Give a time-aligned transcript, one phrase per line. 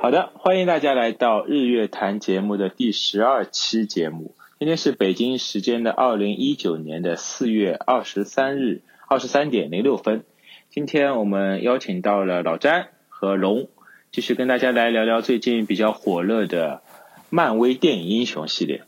[0.00, 4.36] 好的，欢迎大家来到日月谈节目的第十二期节目。
[4.60, 10.24] 今天是北京时间的二零一九年的四月二十三日二十三点零六分。
[10.70, 13.68] 今天我们邀请到了老詹和龙，
[14.12, 16.80] 继续跟大家来聊聊最近比较火热的
[17.28, 18.84] 漫威电影英雄系列。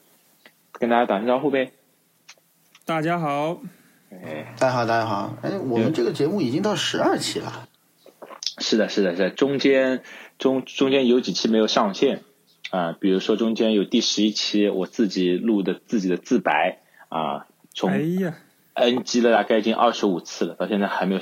[0.73, 1.73] 跟大家打声招呼呗。
[2.85, 3.61] 大家好，
[4.13, 5.35] 哎，大家好，大家好。
[5.43, 7.69] 哎，我们这个节目已经到十二期了。
[8.71, 10.03] 是的，是的，是的，中间
[10.39, 12.21] 中中间有几期没有上线
[12.71, 17.91] 啊，比如说中间有第十一期我自己录的自己的自白啊，从
[18.75, 21.21] ，NG 了大概已经二十五次了，到现在还没有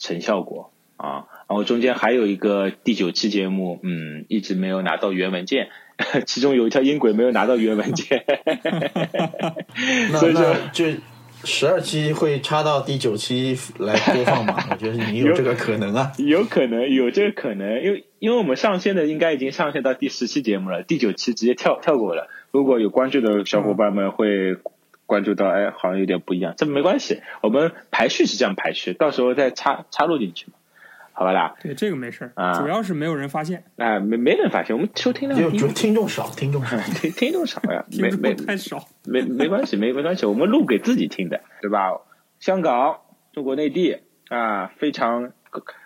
[0.00, 1.26] 成效果啊。
[1.48, 5.68] 然后中间还有一个第九期节目，嗯，一直没有拿到原文件，
[6.26, 8.24] 其中有一条音轨没有拿到原文件，
[10.10, 10.96] 那 所以说那这
[11.44, 14.56] 十二期会插到第九期来播放吗？
[14.70, 16.12] 我觉得你有这个可能啊。
[16.18, 22.28] 有可能有这个可能，因为因为我们上线的应该已经上线到第十期节目了，第九期直接跳跳过了。
[22.50, 24.56] 如果有关注的小伙伴们会
[25.06, 30.52] 关注到，哎，好像有点不一样，这没关系，我们排序是这样排序，到时候再插插入进去嘛，
[31.20, 31.54] 好吧啦？
[31.60, 36.78] 对这个没事儿，啊主要是没有人发现，啊，没没人发现，我们收听量低就就，听众少，听众少。
[36.98, 38.88] 听听众少呀， 听没没众太少。
[39.04, 41.90] 没没关系，没没关系，我们录给自己听的，对吧？
[42.38, 43.00] 香港、
[43.34, 43.98] 中国内地
[44.30, 45.32] 啊，非常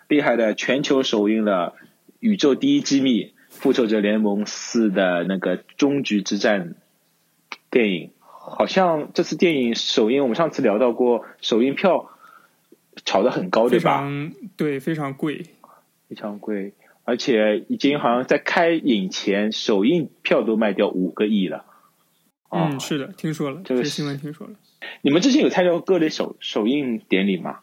[0.07, 1.75] 厉害的全球首映了
[2.21, 6.77] 《宇宙第一机密：复仇者联盟四》的那个终局之战
[7.73, 8.13] 电影。
[8.29, 12.11] 好像这次电影首映，我们上次聊到过，首映票
[13.05, 13.99] 炒得很高，对非吧？
[13.99, 15.45] 常对，非常贵。
[16.09, 21.65] 非常贵，而且已经好像在开影前，首映票都卖掉五个亿了。
[22.51, 24.53] 啊嗯，是的，听说了，这个新闻听说了。
[25.01, 27.61] 你们之前有参加过各类首首映典礼吗？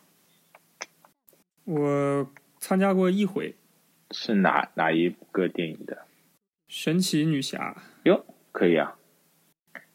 [1.65, 3.55] 我参加过一回
[4.09, 5.99] 是哪哪一个电影的？
[6.67, 8.95] 神奇女侠，哟，可以啊。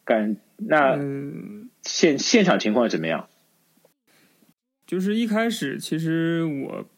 [0.04, 3.28] 感那嗯，现现场情况怎么样？
[4.86, 6.88] 就是一开始其实我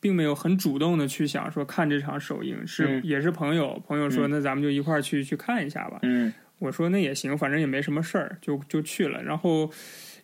[0.00, 5.98] 并没有很主动的去想说看这场首映，是、嗯也是朋友朋友说，嗯那咱们就一块儿去去看一下吧。
[6.02, 9.22] 嗯我说那也行，反正也没什么事儿，就就去了。
[9.22, 9.70] 然后，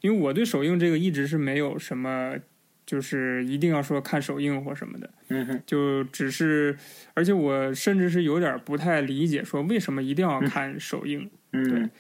[0.03, 2.37] 因为我对首映这个一直是没有什么，
[2.85, 5.11] 就是一定要说看首映或什么的，
[5.65, 6.77] 就只是，
[7.15, 11.31] 而且我甚至是有点不太理解，说为什么一定要看首映？
[11.53, 11.91] 嗯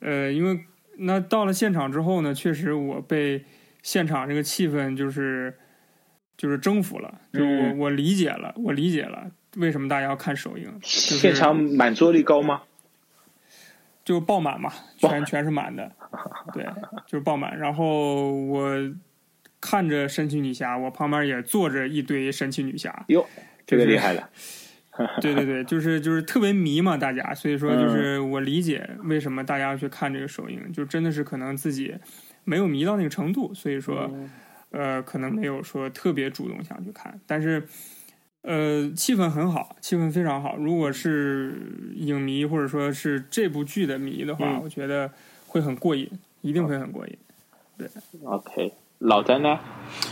[0.00, 0.64] 呃，因为
[0.98, 3.44] 那到了现场之后呢，确实我被
[3.82, 5.56] 现场这个气氛就是
[6.36, 12.62] 就是征服了，就我、嗯我理解了，我理解了为什么大家要看首映，就是现场满座率高吗？
[14.04, 15.92] 就爆满嘛，全全是满的，
[16.52, 16.64] 对，
[17.06, 17.56] 就是爆满。
[17.56, 18.76] 然后我
[19.60, 23.24] 看着神奇女侠，我旁边也坐着一堆神奇女侠，哟，
[23.64, 24.28] 这个厉害了。
[25.22, 31.94] 对对对，就是就是特别迷嘛，大家，所以说嗯就是我理解为什么大家要去看这个首映，就真的是可能自己
[32.44, 34.30] 没有迷到那个程度，所以说嗯
[34.70, 37.66] 呃可能没有说特别主动想去看，但是
[38.42, 40.56] 呃气氛很好，气氛非常好。
[40.56, 41.54] 如果是
[41.94, 45.10] 影迷或者说是这部剧的迷的话，嗯我觉得
[45.46, 46.10] 会很过瘾，
[46.40, 47.16] 一定会很过瘾。
[47.78, 47.88] 对
[48.24, 49.58] OK，老詹呢？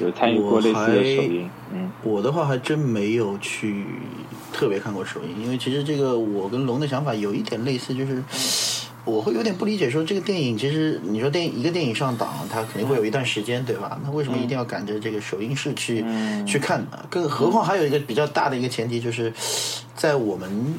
[0.01, 1.51] 有参与过类似的首映？
[1.73, 3.85] 嗯我的话还真没有去
[4.53, 8.23] 特别看过首映，因为其实这个我跟龙的想法有一点类似，就是
[9.05, 13.99] 我会有点不理解，说这个电影其实你说电影一个电影上档，它肯定会有一段时间，对吧？
[14.05, 17.07] 那为什么一定要赶着这个首映式去、嗯去看呢？
[17.09, 19.33] 更何况还有一个比较大的一个前提，就是
[19.95, 20.75] 在我们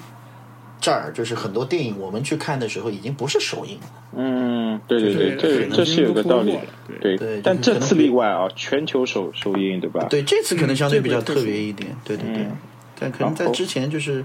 [0.80, 3.88] 这儿，就是很多电影我们去看的时候已经不是首映了。
[4.16, 6.60] 嗯，对对对这这是有个道理的。
[7.02, 10.06] 对对，对但这次例外啊，全球首首映对吧？
[10.10, 12.44] 对，这次可能相对比较这个特别一点，对对对。
[12.44, 12.58] 嗯
[13.02, 14.24] 但可能在之前，就是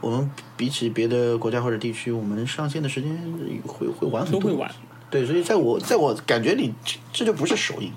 [0.00, 3.16] 我们比起别的国家或者地区，我们上线的时间
[3.64, 4.68] 会会晚很多，都会晚。
[5.08, 7.92] 对，所以在我在我感觉里，这这就不是首映。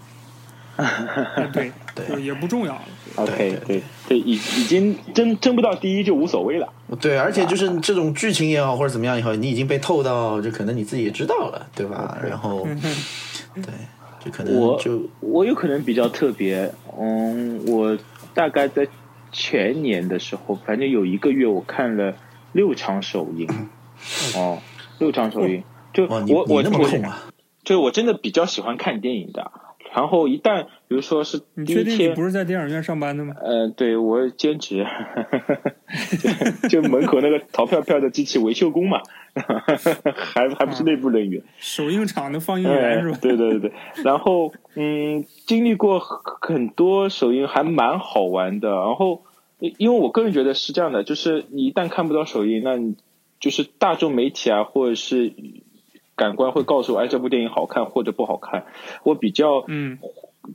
[0.78, 2.82] 哎 对 对也不重要
[3.26, 6.70] 对对对，已已经争争不到第一就无所谓了。
[7.00, 12.18] 对，而且就是这种剧情也好，或者怎么样也好，你已经被透到，就可能你自己也知道了，对吧？
[12.24, 12.66] 然后，
[13.56, 13.64] 对，
[14.24, 17.96] 就可能我就我有可能比较特别，嗯，我
[18.34, 18.88] 大概在
[19.32, 22.16] 前年的时候，反正有一个月我看了
[22.52, 23.48] 六场首映，
[24.36, 24.60] 哦，
[25.00, 25.64] 六场首映，
[25.94, 27.24] 就我我那么我空啊？
[27.64, 29.52] 就我真的比较喜欢看电影的。
[29.94, 33.36] 然后一旦比如说是你确定不是在电影院上班的吗？
[33.42, 34.86] 呃，对我兼职，
[36.70, 39.02] 就就门口那个淘票票的机器维修工嘛，
[40.16, 41.44] 还还不是内部人员。
[41.58, 43.18] 首映场的放映员是吧？
[43.22, 43.74] 对对对对，
[44.04, 48.70] 然后嗯，经历过很多首映，还蛮好玩的。
[48.70, 49.24] 然后
[49.60, 52.96] 因因为我个人觉得是这样的，就是你一旦看不到首映，那你
[53.42, 55.34] 就是大众媒体啊，或者是
[56.16, 58.66] 感官会告诉我，哎，这部电影好看或者不好看。
[59.04, 60.00] 我比较嗯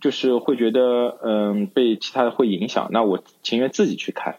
[0.00, 4.37] 就是会觉得，嗯，被其他的会影响，那我情愿自己去看，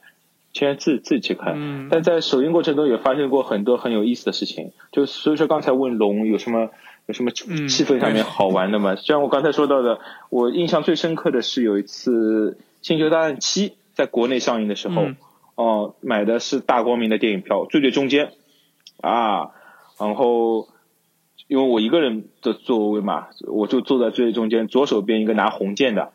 [0.54, 1.54] 情愿自自己去看。
[1.56, 6.70] 嗯但在首映过程中也发生过很多很有意思的事情，就所以说刚才问龙有什么
[7.06, 8.96] 有什么气氛上面好玩的吗？
[8.96, 10.00] 就像我刚才说到的，
[10.30, 15.18] 我印象最深刻的是有一次《星球大战七》在国内上映的时候，嗯
[15.56, 18.34] 哦、买的是大光明的电影票，最最中间
[19.02, 19.52] 啊，
[19.98, 20.68] 然后
[21.48, 26.12] 因为我一个人的座位嘛，我就坐在最中间，左手边一个拿红剑的，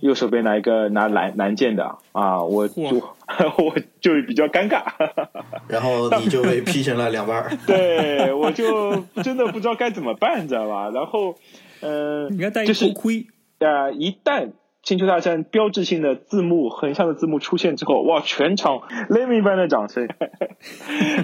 [0.00, 2.74] 右手边拿一个拿蓝蓝剑的啊，我就
[3.58, 4.82] 我就比较尴尬，
[5.68, 7.50] 然后你就被劈成了两半儿。
[7.66, 8.94] 对我就
[9.24, 10.90] 真的不知道该怎么办，你知道吧？
[10.90, 11.34] 然后，
[11.80, 13.26] 呃，应该戴一就是头盔。
[13.58, 14.48] 呃，一旦
[14.82, 20.06] 《星球大战》标志性的字幕横向的字幕出现之后，哇，全场雷鸣般的掌声，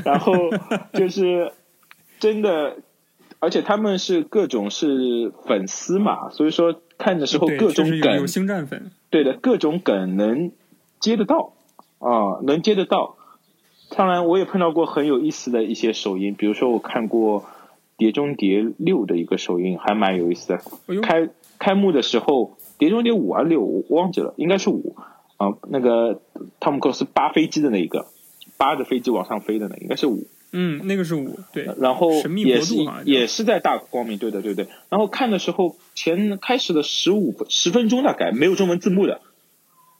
[0.04, 0.32] 然后
[0.94, 1.52] 就是
[2.18, 2.78] 真的，
[3.42, 8.92] 而且他们是各种是粉丝嘛，所以说看的时候，各种梗有有星战粉。
[9.10, 10.52] 对的，各种梗能
[11.00, 11.52] 接得到
[11.98, 13.16] 啊，能接得到。
[13.96, 17.40] 当然，我也碰到过很有意思的一些首映，比如说我看过
[17.96, 20.60] 《碟中谍六》的一个首映，还蛮有意思的。
[21.02, 21.28] 开
[21.58, 22.44] 开幕的时候，
[22.78, 24.94] 《碟中谍五》啊六，我忘记了，应该是五
[25.36, 25.48] 啊。
[25.68, 26.20] 那个
[26.60, 28.06] 汤姆克鲁斯扒飞机的那一个，
[28.56, 30.28] 扒着飞机往上飞的那，应该是五。
[30.52, 34.68] 嗯，那个是五，对，然后神秘也是也是在大光明，对的对对。
[34.90, 39.20] 然后看的时候，前开始的十五十分钟大概没有中文字幕的。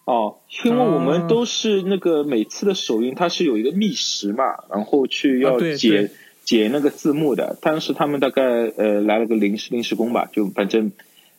[0.04, 6.10] 哦，因为我们哦都是那个每次的首映，它是有一个密时嘛，然后去要解、对
[6.44, 7.56] 解那个字幕的。
[7.62, 10.93] 当时他们大概呃来了个临时临时工吧，就反正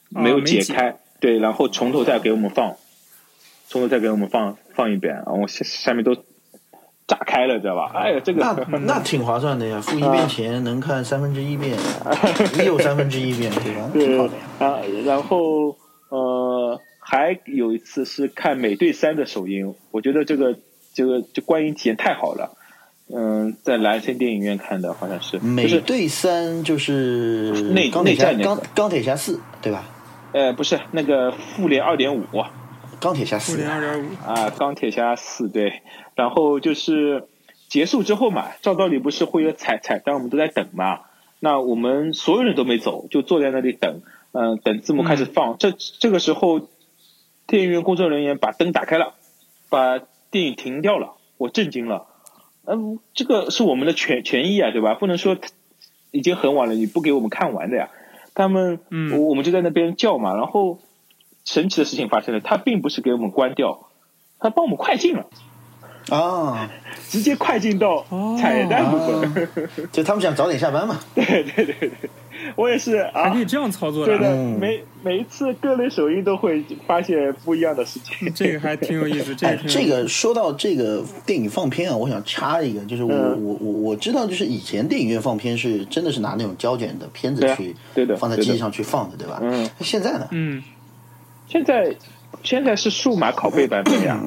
[0.08, 2.78] 没有解开，对，然后从头再给我们放，
[3.68, 6.16] 从头再给我们放放一遍，然后下下面都
[7.14, 7.92] 炸开了，知道吧？
[7.94, 11.78] 哎呀，这个那那挺划算的呀，付一遍钱能看三分之一遍，
[12.66, 13.90] 又三分之一遍，对吧？
[13.94, 14.44] 挺好的呀。
[14.60, 15.76] 啊，然后
[16.10, 20.58] 呃，还有一次是看《美队三》的首映，我觉得这个
[20.94, 22.58] 这个这观影体验太好了。
[23.14, 29.84] 嗯，在蓝星电影院看的，好像是，美队三就是内钢铁侠钢钢铁侠四对吧？
[30.32, 32.24] 呃，不是那个复联二点五
[33.04, 35.82] 钢铁侠四复联二点五，啊，钢铁侠四对，
[36.16, 37.28] 然后就是
[37.68, 41.02] 结束之后嘛，照道理不是会有彩彩蛋，我们都在等嘛。
[41.42, 44.02] 那我们所有人都没走，就坐在那里等，
[44.32, 45.58] 嗯、等字幕开始放。
[45.58, 46.62] 这这个时候，
[47.46, 49.16] 电影院工作人员把灯打开了，
[49.70, 50.00] 把
[50.32, 52.08] 电影停掉了，我震惊了。
[52.64, 54.94] 嗯，这个是我们的权权益啊，对吧？
[54.94, 55.36] 不能说
[56.12, 57.90] 已经很晚了，你不给我们看完的呀。
[58.34, 60.80] 他们，嗯我我们就在那边叫嘛，然后
[61.46, 63.88] 神奇的事情发生了，他并不是给我们关掉，
[64.40, 65.26] 他帮我们快进了。
[66.10, 66.70] 啊，
[67.10, 69.48] 直接快进到哦彩蛋部分。
[69.92, 71.00] 就他们想早点下班嘛。
[71.16, 71.92] 对对对对，
[72.58, 73.40] 我也是啊还可。
[73.40, 78.30] 以这样操作的，对的，嗯每每一次各类首映都会发现不一样的事情。
[78.34, 79.34] 这个还挺有意思。
[79.40, 89.40] 这哎这个说到这个电影放片啊，我想插一个，就是我、嗯我我我知道，就是以前电影院放片是真的是拿那种胶卷的片子去对的对的放在机器上去放的，对吧？
[89.42, 90.28] 嗯，现在呢？
[90.32, 90.62] 嗯，
[91.48, 91.96] 现在
[92.44, 94.20] 现在是数码拷贝版本呀，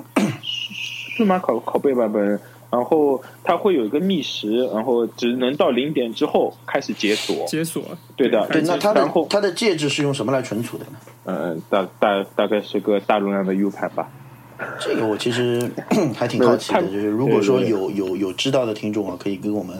[1.16, 7.46] 数码拷拷贝版本，然后它会有一个密时，然后只能到零点之后开始解锁。
[7.46, 7.82] 解锁，
[8.16, 10.98] 对的对，那它的然后它的介质是用什么来存储的呢？
[11.24, 14.08] 嗯，大大大概是个大容量的 U 盘吧。
[14.78, 15.70] 这个我其实
[16.16, 19.76] 还挺好奇的，就是如果说有有有知道的听众啊，可以跟我们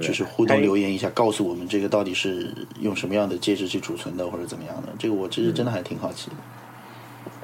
[0.00, 4.88] 就是互动留言一下，告诉我们这个到底是用什么样的介质去储存的，或者怎么样的。
[4.98, 6.36] 这个我其实真的还挺好奇的。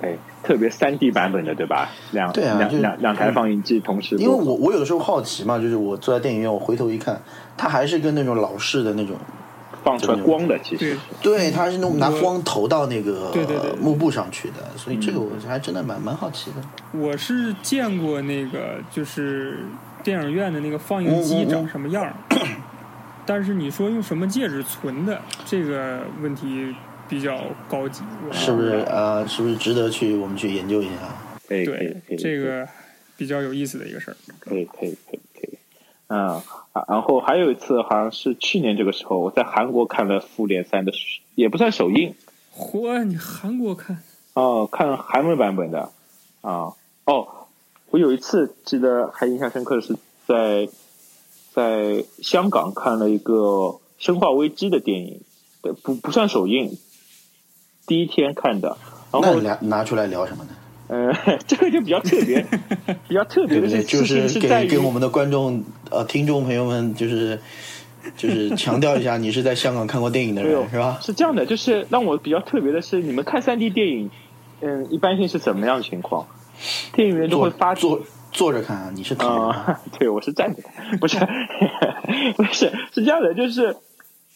[0.00, 1.90] 对，特别三 D 版本的，对吧？
[2.12, 4.32] 两两对啊两两两台放映机同时因为。
[4.34, 7.20] 我我有的时候好奇嘛，就是我坐在电影院，我回头一看，
[7.56, 9.14] 它还是跟那种老式的那种，
[9.82, 13.72] 放出来光的，其对实，对，它是那种拿光投到那个对对对。
[13.80, 16.56] 幕布上去的，所以这个嗯我还真的蛮蛮好奇的。
[16.98, 19.60] 我是见过那个就是
[20.02, 22.14] 电影院的那个放映机长什么样儿，
[23.26, 26.74] 但是你说用什么介质存的这个问题
[27.08, 28.84] 比较高级，是不是？
[28.88, 31.16] 呃，是不是值得去我们去研究一下？
[31.48, 32.66] 对可以，这个
[33.16, 34.16] 比较有意思的一个事儿。
[34.38, 35.20] 可以可以可以
[36.10, 40.92] 然后还有一次好像是去年这个时候，我在韩国看了《复联三》的，
[41.36, 42.14] 也不算首映
[42.56, 44.02] 嚯，你韩国看
[44.34, 45.90] 哦，看韩文版本的
[46.40, 46.74] 啊
[47.04, 47.28] 哦，
[47.90, 50.68] 我有一次记得还印象深刻的是在
[51.52, 53.34] 在香港看了一个
[53.98, 55.20] 《生化危机》的电影，
[55.82, 56.76] 不不算首映，
[57.86, 58.76] 第一天看的，
[59.12, 60.50] 然后拿拿出来聊什么呢？
[60.90, 62.44] 呃，这个就比较特别，
[63.06, 63.84] 比较特别的对对？
[63.84, 67.40] 就是是给给我们的观众呃听众朋友们，就是
[68.16, 70.98] 就是强调一下，你是在香港看过电影的人是吧？
[71.00, 74.10] 是这样的，就是让我比较特别的是，你们看三 D 电影，
[74.62, 76.26] 嗯，一般性是怎么样的情况？
[76.92, 78.00] 电影院都会发坐
[78.32, 81.18] 坐着看啊，你是躺 对，我是站着看，不是，
[82.36, 83.76] 不是，是这样的，就是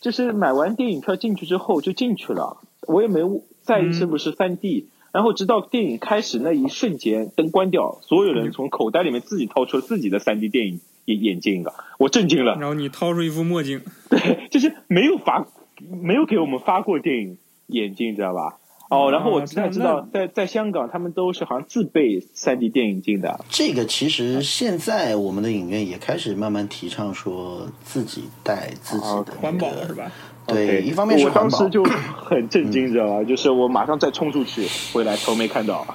[0.01, 3.21] 就是买完电影票进去之后就进去了，我也没
[3.63, 13.81] 在意是不是三 D，、然后直到电影开始那一瞬间，灯关掉，所有人从口袋里面自己掏出了自己的三 D 电影眼眼镜的，我震惊了，然后你掏出一副墨镜，
[14.11, 15.47] 对，就是没有发，
[15.79, 18.59] 没有给我们发过电影眼镜，知道吧？
[18.91, 23.45] 哦，然后我才知道，在在香港，他们都是好像自备三 D 电影镜的。
[23.49, 30.11] 这个其实现在我们的影院也开始慢慢提倡说自己带自己的、那个环保是吧？
[30.47, 31.83] 对一方面是我，当时就
[32.17, 33.25] 很震惊，知道吧？
[33.25, 35.87] 就是我马上再冲出去，回来头没看到，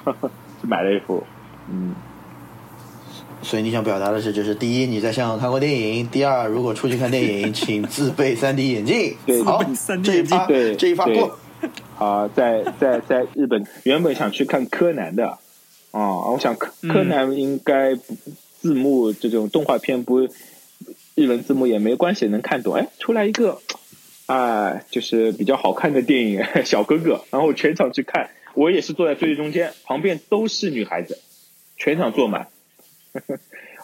[0.62, 1.22] 就 买了一副。
[1.70, 1.94] 嗯，
[3.42, 9.16] 所以你想表达的是，就是第一你在香港看过电影，第二如果出去看电影， 请自备 3D 眼镜。
[9.24, 11.38] 对好自备 3D，这一发对这一发过。
[11.98, 15.38] 啊，在在在日本，原本想去看柯南的，
[15.90, 18.16] 啊，我想柯嗯柯南应该不
[18.60, 20.20] 字幕这种动画片不
[21.14, 22.74] 日文字幕也没关系，能看懂。
[22.74, 23.58] 哎，出来一个
[24.30, 31.18] 啊、就是比较好看的电影《小哥哥》，然后全场去看，我也是坐在最中间，旁边都是女孩子，
[31.76, 32.46] 全场坐满。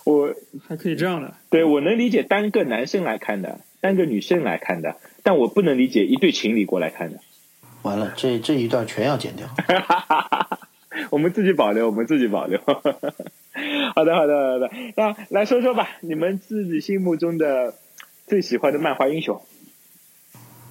[0.05, 0.33] 我
[0.69, 7.19] 还可以这样的，对我能理解单个男生来看的，单个女生来看的，但我不能理解一对情侣过来看的。
[7.83, 9.49] 完了，这这一段全要剪掉。
[11.11, 12.61] 我们自己保留，我们自己保留。
[12.61, 14.71] 好的，好的，好的。
[14.95, 17.75] 那来说说吧，你们自己心目中的
[18.29, 19.43] 最喜欢的漫画英雄、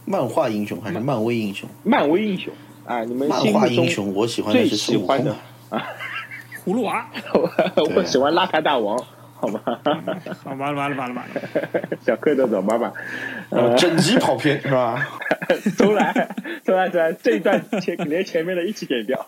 [0.05, 1.67] 漫画英雄还是漫威英雄？
[1.83, 2.53] 漫威英雄
[2.85, 3.03] 啊？
[3.03, 5.37] 你们漫画英雄，我喜欢的是喜欢的孙悟
[5.71, 5.87] 空啊。
[6.65, 7.09] 葫芦 娃，
[7.95, 8.97] 我喜欢邋遢大王，
[9.35, 9.61] 好 吧？
[9.83, 11.41] 啊，完了完了完了完了，
[12.05, 12.91] 小蝌蚪走妈妈，
[13.49, 15.07] 呃，整集跑偏是吧？
[15.77, 16.11] 重来，
[16.63, 19.27] 重来，重来，这一段前连前面的一起剪掉。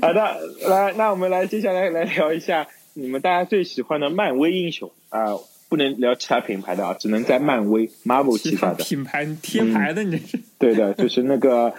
[0.00, 0.36] 好的，
[0.68, 5.34] 来，那我们来接下来来聊一下你们大家最喜欢的漫威英雄啊、
[5.70, 8.84] 不能聊其他品牌的啊，只能在漫威 Marvel 其他旗下的。
[8.84, 11.72] 品牌贴牌的，你这是对的，就是那个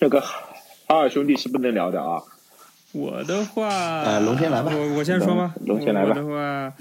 [0.00, 0.46] 那个哈
[1.00, 2.22] 尔兄弟是不能聊的啊。
[2.92, 3.68] 我的话，
[4.02, 5.54] 呃龙先来吧我我先说吗？
[5.66, 6.74] 龙龙先来吧我的话，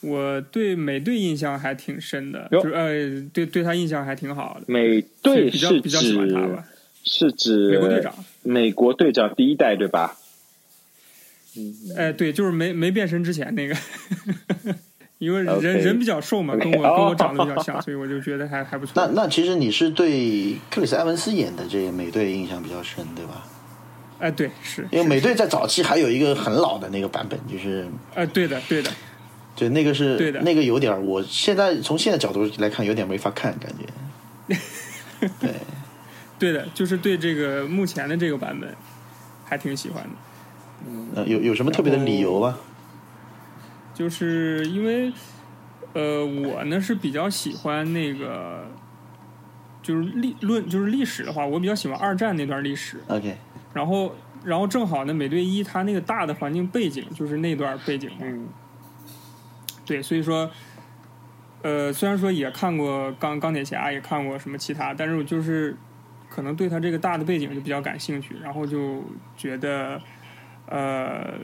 [0.00, 4.64] 我对美队印象还挺深的，就是呃，对对他印象还挺好的。
[4.66, 6.64] 美队比较是比较喜欢他指吧，
[7.04, 8.14] 是指美国队长。
[8.42, 10.16] 美国队长第一代对吧？
[11.96, 13.74] 哎，对，就是没没变身之前那个，
[15.18, 18.92] 因为人人比较瘦嘛跟我跟哦我长得比较像，所以我就觉得还还不错。
[18.96, 23.44] 那那其实你是对克里斯埃文斯演的这个美队印象比较深，对吧？
[24.20, 28.90] 哎，对，是，因为美队在早期还有一个很老的那个版本，就是哎，对的，对的，
[29.54, 34.56] 对那个是对的那个有点，我现在从现在角度来看有点没法看，感觉。
[35.40, 35.54] 对，
[36.38, 38.72] 对的，就是对这个目前的这个版本
[39.44, 40.10] 还挺喜欢的。
[40.86, 42.56] 嗯，有有什么特别的理由吗？
[43.98, 45.12] 就是因为，
[45.92, 48.64] 呃，我呢是比较喜欢那个，
[49.82, 53.00] 就是历论就是历史的话，我比较喜欢二战那段历史。
[53.08, 53.36] OK，
[53.74, 54.14] 然后，
[54.44, 58.18] 然后正好呢，美队一它那个大的环境背景就是那段背景嘛。
[58.20, 58.48] 嗯
[59.84, 60.48] 对，所以说，
[61.62, 65.76] 呃，虽然说也看过钢钢铁侠，也看过什么其他，但是我就是
[66.28, 69.02] 可能对他这个大的背景就比较感兴趣，然后就
[69.36, 70.00] 觉得，
[70.66, 71.34] 呃，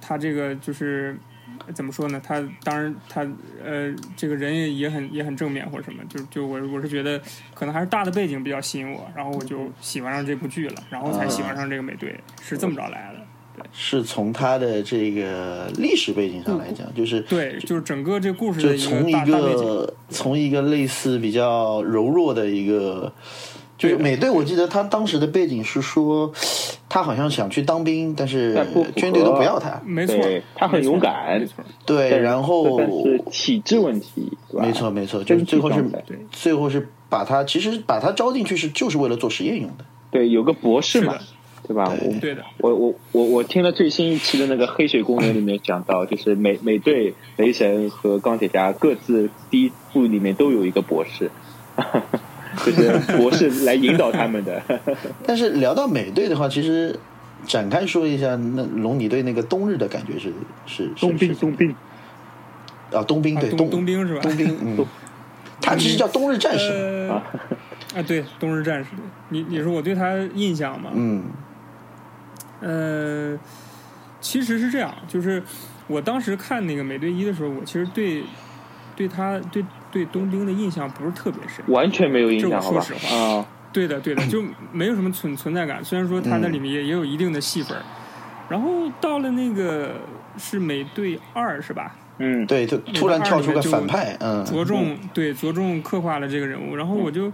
[0.00, 1.18] 他这个就是
[1.74, 2.20] 怎么说呢？
[2.24, 3.20] 他当然他
[3.64, 7.20] 呃，这个人也也很也很正面或者什么，就就我我是觉得
[7.54, 13.20] 可能还是大的背景比较吸引我，然后我就喜欢上这部剧了，然后才喜欢上这个美队，是这么着来的。
[13.70, 19.12] 是从他的这个历史背景上来讲，就是对，就是整个这故事就的一从一。
[19.12, 23.12] 个从一个类似比较柔弱的一个，
[23.82, 26.32] 就是美队，我记得他当时的背景是说，
[26.88, 29.80] 他好像想去当兵，但是不军队都不要他。
[29.84, 30.16] 没错，
[30.54, 31.64] 他很勇敢没错。
[31.84, 35.84] 对，然后是体制问题，没错没错，就是最后是
[36.30, 39.84] 最后是把他其实把他招进去是就是为了做实验用的。
[40.12, 41.18] 对，有个博士嘛，
[41.66, 41.92] 对吧？
[42.20, 51.32] 对的，我我我我听了最新一期的那个《黑水公园》里面讲到，就是美美队、雷神和钢铁侠各自第一部里面都有一个博士，
[52.64, 54.60] 就是博士来引导他们的。
[55.26, 56.98] 但是聊到美队的话，其实
[57.46, 60.32] 展开说一下，那龙你对那个冬日的感觉是
[60.66, 61.74] 是是冬兵，是冬兵，
[62.92, 64.20] 啊，冬兵对冬冬兵是吧？
[64.22, 64.86] 冬兵，嗯，
[65.60, 67.22] 他其实叫冬日战士，啊，
[67.96, 68.90] 啊，对，冬日战士。
[69.30, 70.90] 你你说我对他印象吗？
[70.94, 71.24] 嗯，
[72.60, 73.38] 呃，
[74.20, 75.42] 其实是这样，就是
[75.88, 78.22] 我当时看那个美队一的时候，我其实对
[78.94, 82.94] 对他对对冬兵的印象不是特别深，完全没有印象，说实？
[82.94, 85.84] 话啊，对的，对的，就没有什么存存在感。
[85.84, 87.76] 虽然说他那里面也也有一定的戏份，
[88.48, 90.00] 然后到了那个
[90.38, 91.94] 是美队二是吧？
[92.18, 97.32] 嗯，对，就突然跳出个反派，嗯，着重对着重刻画了这个人物，然后我就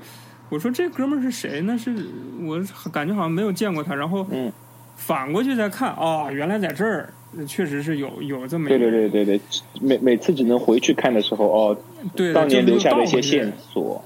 [0.48, 1.76] 我说这哥们儿是谁呢？
[1.76, 1.94] 是
[2.42, 4.50] 我感觉好像没有见过他，然后嗯
[4.98, 7.08] 反过去再看，哦，原来在这儿
[7.46, 9.40] 确实是有有这么一对个对对对对，
[9.80, 11.76] 每每次只能回去看的时候，哦，
[12.14, 14.04] 对当年留下的一些线索，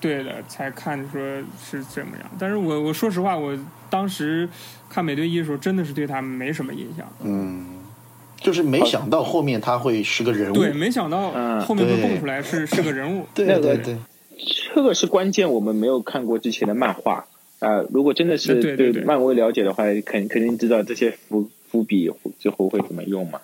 [0.00, 1.20] 对的，才看说
[1.62, 2.30] 是怎么样。
[2.38, 3.56] 但是我我说实话，我
[3.88, 4.46] 当时
[4.90, 7.06] 看美队一的时候，真的是对他没什么印象。
[7.22, 7.78] 嗯，
[8.36, 13.24] 就是没想到后面他会是个人物，对，没想到嗯后面会蹦出来是是个人物。
[13.32, 13.96] 对那个对对，
[14.74, 15.50] 这个是关键。
[15.50, 17.24] 我们没有看过之前的漫画
[17.58, 23.40] 啊、如果真的是对漫威了解的话，肯肯定知道这些伏伏笔之后会怎么用嘛。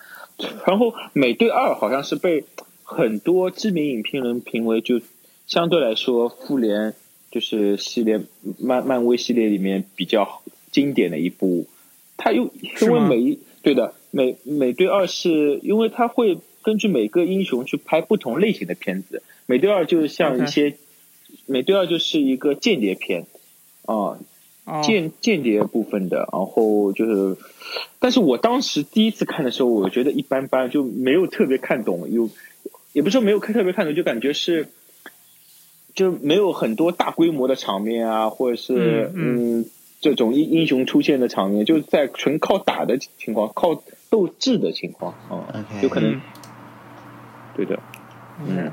[0.67, 2.45] 然后美队二好像是被
[2.83, 5.01] 很多知名影评人评为就
[5.47, 6.95] 相对来说复联
[7.31, 8.21] 就是系列
[8.59, 11.67] 漫漫威系列里面比较经典的一部。
[12.17, 19.23] 它又因为每一对的美美队二是因为它会根据每个英雄去拍不同类型的片子。
[19.47, 20.77] 美队二就是像一些
[21.47, 23.25] 美队二就是一个间谍片
[23.85, 24.19] 啊，
[24.65, 27.37] 哦，间间谍部分的，然后就是，
[27.99, 32.31] 但是我当时第一次看的时候，我觉得一般般，就没有特别看懂，有
[32.93, 34.69] 也不是说没有看特别看懂，就感觉是
[35.95, 39.67] 就没有很多大规模的场面啊，或者是嗯嗯。
[40.03, 46.15] 这种英英雄出现的场面，就是在纯靠打的情况，靠斗智的情况啊有可能。
[46.15, 46.21] 嗯。
[47.55, 47.79] 对的，
[48.45, 48.73] 嗯。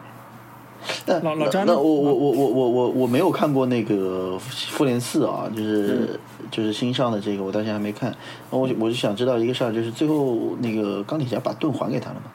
[1.05, 6.19] 那老老詹呢那我我我我我我我没有看过那个复联四啊，就是、嗯
[6.51, 8.11] 就是新上的这个，我到现在还没看。
[8.49, 12.31] 我我就想知道一个事儿，就是最后那个钢铁侠把盾还给他了吗？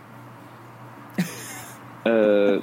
[2.04, 2.60] 呃，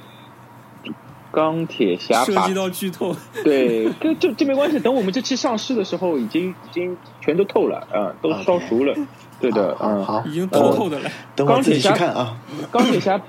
[1.30, 4.80] 钢铁侠涉及到剧透，对，这这这没关系。
[4.80, 8.94] 等我们这期上市的时候，已经已经全都透了啊、都烧熟了。
[9.38, 11.10] 对的，嗯，好好，已经透透的了。
[11.36, 12.36] 等我自己去钢铁侠看啊。
[12.70, 13.20] 钢铁侠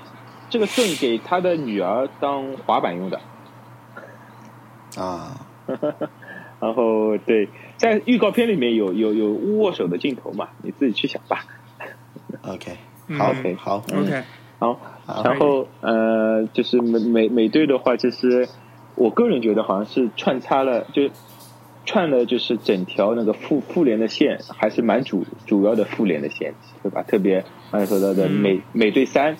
[0.50, 3.20] 这个盾给他的女儿当滑板用的。
[4.96, 5.46] 啊，
[6.60, 11.44] 然后对，在预告片里面有有有握手的镜头嘛，你自己去想吧。
[12.42, 12.76] OK，
[13.08, 13.18] 嗯。
[13.18, 14.22] 好 OK 好，OK，
[14.58, 14.80] 好，
[15.24, 18.48] 然后呃，就是美美美队的话，就是
[18.94, 21.10] 我个人觉得好像是穿插了，就
[21.84, 27.02] 串了就是整条那个复复联的线，还是蛮主主要的复联的线，对吧？
[27.02, 28.30] 特别刚才说到的嗯。
[28.30, 29.36] 美、美队三，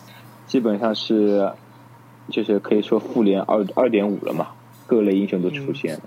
[0.55, 1.51] 基本上是
[2.31, 4.51] 就是可以说复联二二点五了嘛，
[4.87, 6.01] 各类英雄都出现了。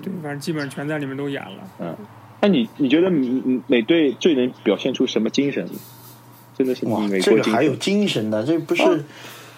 [0.00, 1.64] 对，反正基本上全在里面都演了。
[1.80, 1.96] 嗯，
[2.40, 5.68] 那你你觉得美美队最能表现出什么精神？
[6.56, 9.04] 真的是哇，美这个还有精神精神的，这不是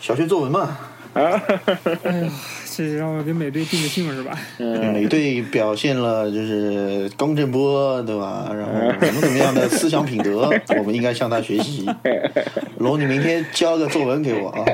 [0.00, 0.78] 小学作文吗？
[1.12, 1.20] 啊！
[2.04, 2.32] 哎呀，
[2.72, 4.38] 这让我给美队定个性是吧？
[4.58, 8.50] 嗯美队表现了就是刚正波，对吧？
[8.54, 11.84] 然后怎么怎么样的思想品德， 我们应该向他学习。
[12.78, 14.64] 龙，你明天交个作文给我啊！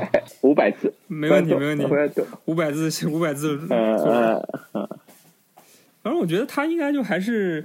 [0.43, 1.97] 五百字，没问题，没问题回。
[1.97, 2.25] 来读。
[2.45, 3.59] 五百字，五百字。
[3.71, 4.43] 嗯嗯
[4.75, 4.89] 嗯
[6.03, 7.65] 反正我觉得他应该就还是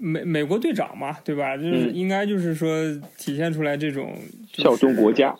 [0.00, 1.56] 美美国队长嘛，对吧？
[1.56, 2.74] 就是嗯应该就是说
[3.18, 4.14] 体现出来这种、
[4.52, 5.34] 就是效忠国家。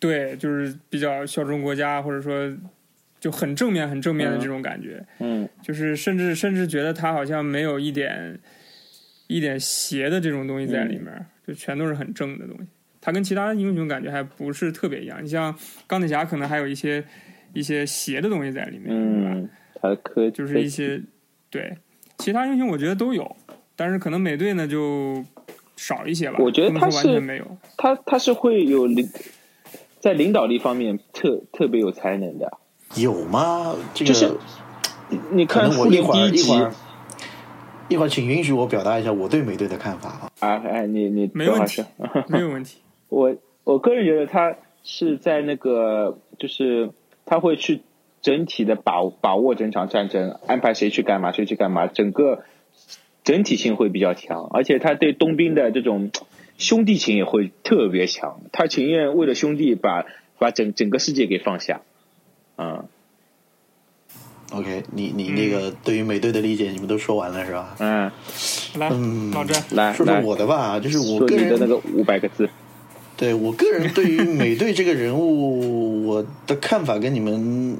[0.00, 2.50] 对，就是比较效忠国家，或者说
[3.20, 5.04] 就很正面、很正面的这种感觉。
[5.18, 8.38] 嗯就是甚至甚至觉得他好像没有一点
[9.26, 12.66] 一点邪的这种东西在里面，嗯就全都是很正的东西。
[13.00, 15.22] 他跟其他英雄感觉还不是特别一样。
[15.22, 17.02] 你像钢铁侠，可能还有一些
[17.54, 18.86] 一些邪的东西在里面？
[18.90, 19.48] 嗯，
[19.80, 21.00] 他可就是一些
[21.48, 21.78] 对
[22.18, 23.36] 其他英雄，我觉得都有，
[23.76, 25.24] 但是可能美队呢就
[25.76, 26.36] 少一些吧。
[26.40, 27.58] 我觉得他是完全没有。
[27.76, 29.08] 他他是会有领
[30.00, 32.58] 在领导力方面特特别有才能的。
[32.96, 33.74] 有吗？
[33.94, 34.34] 这个、就是
[35.30, 36.28] 你看一会儿一会儿
[37.88, 40.30] 一会儿，请允许我表达一下我对美队的看法啊。
[40.40, 41.84] 啊，哎，你你没问题
[42.28, 42.78] 没有问题。
[43.08, 46.90] 我我个人觉得他是在那个，就是
[47.24, 47.82] 他会去
[48.20, 52.42] 整体的把把握整场战争，安排谁去干嘛，谁去干嘛，整个
[53.24, 56.10] 整体性会比较强，而且他对冬兵的这种
[56.58, 60.04] 兄弟情也会特别强，他情愿为了兄弟把
[60.38, 61.80] 把整整个世界给放下，
[62.58, 62.84] 嗯。
[64.50, 67.76] OK，你你那个对于美队的理解，你们都说完了是吧？
[67.80, 68.10] 嗯，
[68.76, 69.30] 来，嗯。
[69.30, 72.48] 老詹，来说说我的吧，就是我个人的那个五百个字，
[73.14, 77.76] 对我个人对于美队这个人物，我的看法跟你们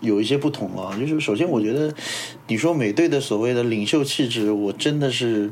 [0.00, 0.96] 有一些不同啊。
[0.98, 1.94] 就是首先，我觉得
[2.46, 5.50] 你说美队的所谓的领袖气质，我真的是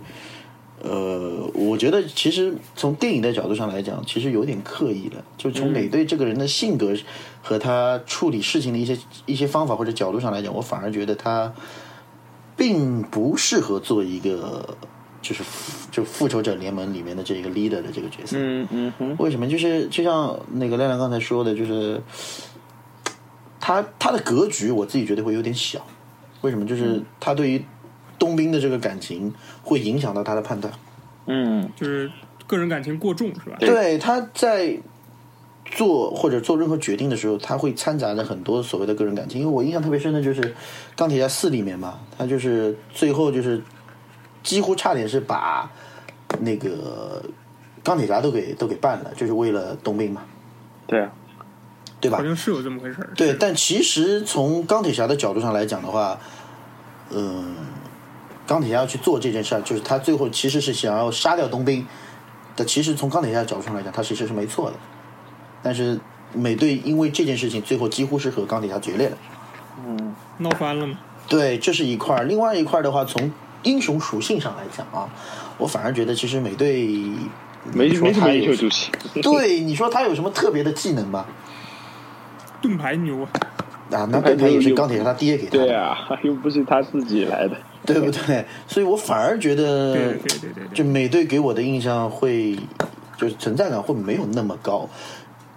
[0.86, 5.24] 呃，我觉得其实从电影的角度上来讲，其实有点刻意了。
[5.38, 6.94] 就从美队这个人的性格
[7.42, 11.50] 和他处理事情的一些一些方法或者角度上来讲，我反而觉得他
[12.54, 14.76] 并不适合做一个
[15.22, 15.42] 就是
[15.90, 18.36] 就复仇者联盟里面的这个 leader 的这个角色。
[18.38, 19.48] 嗯嗯哼，为什么？
[19.48, 21.98] 就是就像那个亮亮刚才说的，就是
[23.58, 25.80] 他他的格局，我自己觉得会有点小。
[26.42, 26.66] 为什么？
[26.66, 27.64] 就是他对于
[28.24, 30.72] 冬兵的这个感情会影响到他的判断。
[31.26, 32.10] 嗯，就是
[32.46, 33.56] 个人感情过重是吧？
[33.60, 34.78] 对，他在
[35.66, 39.42] 做或者做任何决定的时候，他会掺杂着很多所谓的个人感情。
[39.42, 40.40] 因为我印象特别深的就是
[40.96, 43.62] 《钢铁侠四》里面嘛，他就是最后就是
[44.42, 45.70] 几乎差点是把
[46.40, 47.22] 那个
[47.82, 50.22] 钢铁侠都给都给办了，就是为了冬兵嘛，
[50.86, 51.12] 对啊，
[52.00, 52.24] 对吧好？
[52.24, 53.10] 像是有这么回事儿。
[53.14, 56.18] 对，但其实从钢铁侠的角度上来讲的话，
[57.10, 57.54] 嗯，
[58.46, 61.86] 钢铁侠要去做这件事儿，就是他最后其实是想要杀掉冬兵
[62.56, 62.64] 的。
[62.64, 64.76] 其实从钢铁侠的角度上来讲，他其实是没错的。
[65.62, 65.98] 但是
[66.32, 69.16] 美队因为这件事情，最后几乎是和钢铁侠决裂了。
[69.86, 70.98] 嗯闹翻了嘛？
[71.28, 72.24] 对，这是一块儿。
[72.24, 75.08] 另外一块儿的话，从英雄属性上来讲啊，
[75.56, 76.86] 我反而觉得其实美队
[77.72, 78.92] 没没什么英雄属性。
[79.22, 81.24] 对，你说他有什么特别的技能吗？
[82.60, 83.28] 盾牌牛啊！
[83.92, 85.66] 啊，那盾牌也是钢铁侠他爹给他的。
[85.66, 87.56] 对啊，又不是他自己来的。
[87.86, 88.44] 对不对？
[88.66, 92.56] 所以我反而觉得，对对对对对对就美队给我的印象会，
[93.18, 94.88] 就是存在感会没有那么高，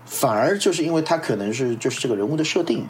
[0.05, 2.85] 反而就是因为他可能是就是这个人物的设定，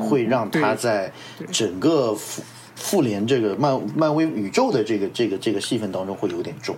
[0.00, 1.12] 会让他在
[1.52, 2.42] 整个复
[2.74, 6.76] 复联这个漫漫威宇宙的这个这个这个戏份当中会有点重，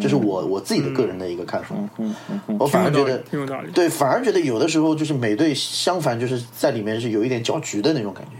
[0.00, 1.74] 这是我我自己的个人的一个看法。
[1.98, 3.70] 嗯嗯嗯，我反而觉得挺有道理。
[3.72, 8.32] 对，反而觉得有的时候就是美队相反就是在里面是有一点搅局的那种感觉。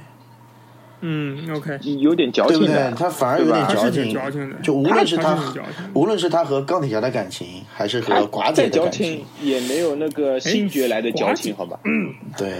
[1.01, 2.99] 嗯，OK，有点矫对不情的对？。
[2.99, 5.39] 他反而有点矫情，矫情的就无论是他
[5.93, 11.79] 无论是他和钢铁侠的感情，还是和寡姐的感情，也没有那个星爵来的矫情，好吧？
[12.37, 12.51] 对，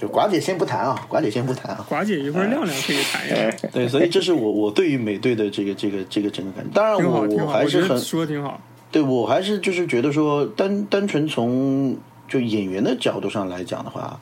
[0.00, 1.86] 就寡姐先不谈啊，寡姐先不谈啊。
[1.88, 6.70] 寡姐一会儿亮亮可以谈一哎下，对，所以这是我我对于美队的这个这个这个整个感觉。
[6.72, 8.60] 当然我，我还是很说挺好。
[8.90, 11.94] 对我还是就是觉得说，单单纯从
[12.26, 14.18] 就演员的角度上来讲的话，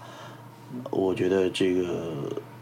[0.90, 1.84] 我觉得这个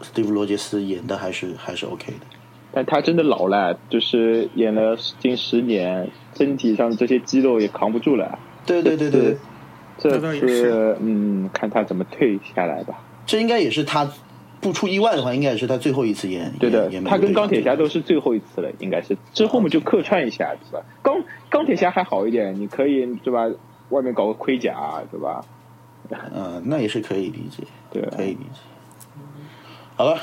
[0.03, 2.25] 斯蒂夫罗杰斯演的还是还是 OK 的。
[2.71, 8.39] 但他真的老了，就是演了近十年，身体上这些肌肉也扛不住了。
[8.65, 9.37] 对对对对，
[9.97, 12.99] 这是嗯，看他怎么退下来吧。
[13.25, 14.11] 这应该也是他
[14.59, 16.51] 不出意外的话，应该也是他最后一次演。
[16.59, 20.81] 对的他跟钢铁侠都是最后一次了，应该是之后我们就客串一下，是吧？
[21.03, 23.47] 钢钢铁侠还好一点，你可以对吧？
[23.89, 25.45] 外面搞个盔甲，对吧？
[26.33, 28.59] 嗯，那也是可以理解，对，可以理解。
[30.03, 30.19] 好了，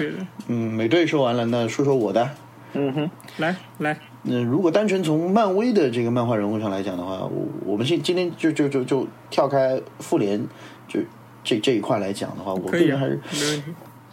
[0.49, 2.29] 嗯，美队说完了，那说说我的。
[2.73, 10.47] 嗯哼，来来，那如果单纯从漫威的这个漫画人物上来讲的话，我我们今今天就就就就跳开复联，
[10.87, 11.01] 就
[11.43, 13.21] 这这一块来讲的话，我个人还是。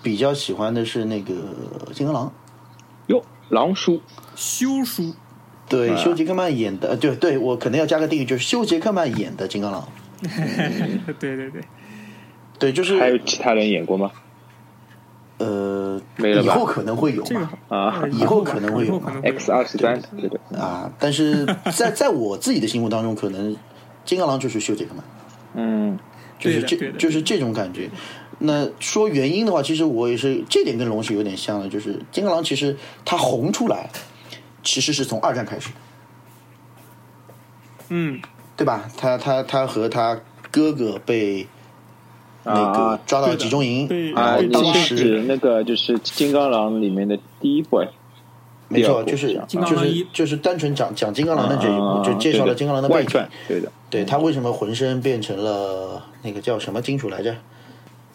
[0.03, 1.33] 比较喜欢的是那个
[1.91, 2.31] 金刚狼。
[3.07, 3.99] 哟，狼叔，
[4.35, 5.13] 修叔
[5.67, 9.87] 对，啊休·杰克曼演的，呃对对，我可能要加个定语，就是休·杰克曼演的金刚狼。
[11.19, 11.61] 对对对，
[12.57, 14.11] 对，就是还有其他人演过吗？
[15.37, 16.45] 呃，没了吧？
[16.45, 17.99] 以后可能会有这个嘛啊。
[18.01, 19.37] 呃以后可能会有以后可能会有。
[19.37, 21.45] X 二十三，对的，啊，但是
[21.75, 23.55] 在 在我自己的心目当中，可能
[24.05, 25.03] 金刚狼就是修·杰克曼。
[25.55, 25.99] 嗯。
[26.39, 27.89] 就是这就是这种感觉。
[28.37, 33.89] 那说原因的话，其实我也是这点跟龙是有点像的，就是金刚狼其实他红出来，
[34.61, 35.69] 其实是从二战开始，
[37.89, 38.21] 嗯，
[38.55, 38.87] 对吧？
[38.95, 40.19] 他他他和他
[40.51, 41.47] 哥哥被
[42.47, 47.83] 那个啊抓到集中营，被啊，然后被你是当时指那个就是金刚狼里面的第一部，
[48.69, 53.71] 没错，就是就是金刚狼一就是单纯讲讲金刚狼的这一部，啊就介绍了金刚狼的外传，，对的。
[53.89, 57.33] 对他为什么浑身变成了那个叫什么金属来着？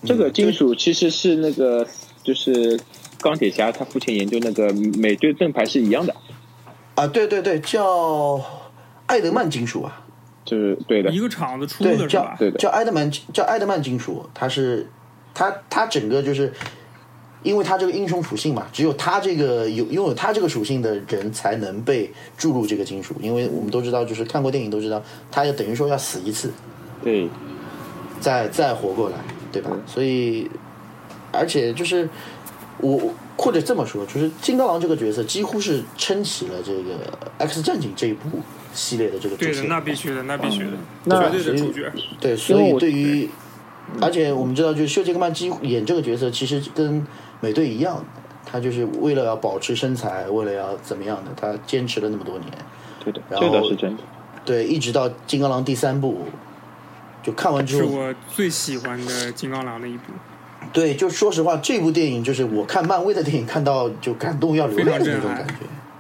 [0.04, 1.86] 这个金属其实是那个
[2.22, 2.78] 就是
[3.20, 6.14] 钢铁侠他父亲研究那个美队盾牌是一样的，
[6.96, 8.38] 啊，对对对，叫
[9.06, 10.01] 艾德曼金属啊。
[10.52, 11.10] 就是对的。
[11.10, 12.36] 一，个厂子出的是吧？
[12.38, 12.58] 对的。
[12.58, 14.86] 叫埃德曼叫埃德曼金属，它是
[15.32, 16.52] 它它整个就是，
[17.42, 26.52] 因为它这个英雄属性嘛，只有它这个有拥有它这个属性的人才能被注入这个金属，因为我们都知道，就是看过电影都知道，他要等于说要死一次，
[27.02, 27.26] 对，
[28.20, 29.16] 再再活过来，
[29.50, 29.70] 对吧？
[29.86, 30.50] 所以，
[31.32, 32.06] 而且就是
[32.78, 38.28] 我我或者这么说，就是金刚狼这个角色几乎是撑起了这个 X 战警这一部
[38.72, 40.70] 系列的这个主对的，那必须的，那必须的，
[41.04, 41.92] 那绝对的主角。
[42.20, 43.28] 对，所以对于，
[44.00, 47.06] 而且我们知道，就是休·杰克曼几乎演这个角色，其实跟
[47.40, 48.04] 美队一样，
[48.44, 52.50] 他就是为了要保持身材，为了要怎么样的，他坚持了那么多年。
[53.04, 54.02] 对的，然后这倒是真的。
[54.44, 56.26] 对，一直到金刚狼第三部，
[57.22, 60.12] 就看完之后，是我最喜欢的金刚狼的一部，
[60.72, 65.54] 对，就说实话，这部电影就是我看漫威的电影看到就感动要流泪的那种感觉。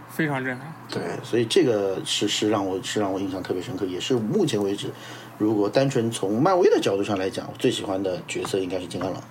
[0.08, 0.71] 非常震撼。
[0.90, 4.88] 对，所以这个是是让我是让我印象特别深刻，也是目前为止，
[5.38, 9.22] 如果单纯从漫威的角度上来讲，我最喜欢的角色应该是金刚狼。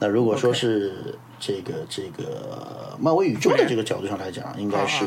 [0.00, 5.06] 那如果说是这个这个漫威宇宙的这个角度上来讲，应该是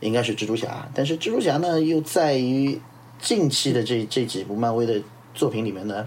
[0.00, 0.88] 应该是蜘蛛侠。
[0.94, 2.80] 但是蜘蛛侠呢，又在于
[3.20, 5.00] 近期的这这几部漫威的
[5.34, 6.06] 作品里面呢，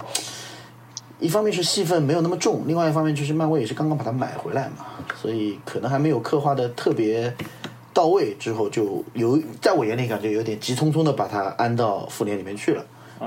[1.19, 4.86] 一方面是戏份没有那么重，另外一方面就是漫威也是刚刚把它买回来嘛，
[5.21, 7.32] 所以可能还没有刻画的特别
[7.96, 8.36] 到位。
[8.36, 12.86] 之后就有在我眼里感觉有点急匆匆的把它安到复联里面去了，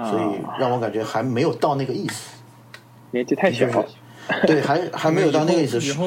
[0.09, 2.37] 所以让我感觉还没有到那个意思。
[3.11, 3.85] 年纪太小了。
[4.47, 5.79] 对，还还没有到那个意思。
[5.83, 6.07] 以后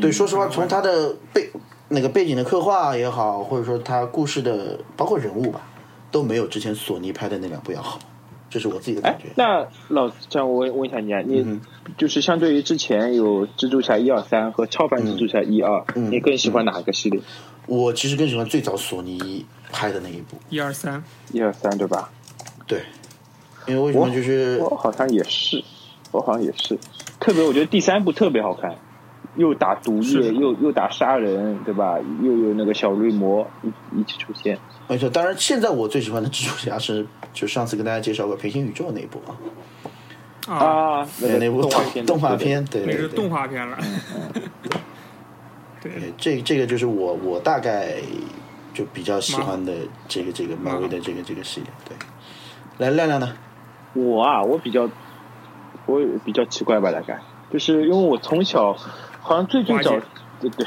[0.00, 1.50] 对，说实话，从他的背
[1.88, 5.60] 那个背景的刻画也好，或者说他故事的包括人物吧，
[6.12, 7.98] 都没有之前索尼拍的那两部要好。
[8.48, 11.60] 这是我自己的感哎觉。，那老这样我问问一下你啊，你
[11.98, 17.20] 就是相对于之前有蜘蛛侠一二三和超凡蜘蛛侠一二，你更喜欢哪个系列？
[17.68, 20.36] 我其实更喜欢最早索尼拍的那一部。
[20.48, 22.10] 一二三，一二三对吧？
[22.66, 22.82] 对，
[23.66, 25.62] 因为为什么就是我好像也是，
[26.10, 26.78] 我好像也是，
[27.20, 28.74] 特别我觉得第三部特别好看，
[29.36, 31.98] 又打毒液，又又打杀人，对吧？
[32.22, 34.58] 又有那个小绿魔一一起出现。
[34.88, 35.08] 没错。
[35.10, 39.20] 当然，现在我最喜欢的蜘蛛侠是就上次跟大家介绍过平行宇宙那一部
[40.46, 43.78] 啊，啊，啊，那个那部动画片，动画片，对那是动画片了。
[45.80, 47.96] 对，这这个就是我我大概
[48.74, 49.72] 就比较喜欢的
[50.06, 51.70] 这个这个漫威的这个这个系列。
[51.88, 51.96] 对，
[52.78, 53.32] 来亮亮呢？
[53.94, 54.88] 我啊，我比较，
[55.86, 57.20] 我比较奇怪吧，大概。
[57.50, 58.74] 就是因为我从小
[59.20, 59.90] 好像最最早，
[60.40, 60.66] 对对。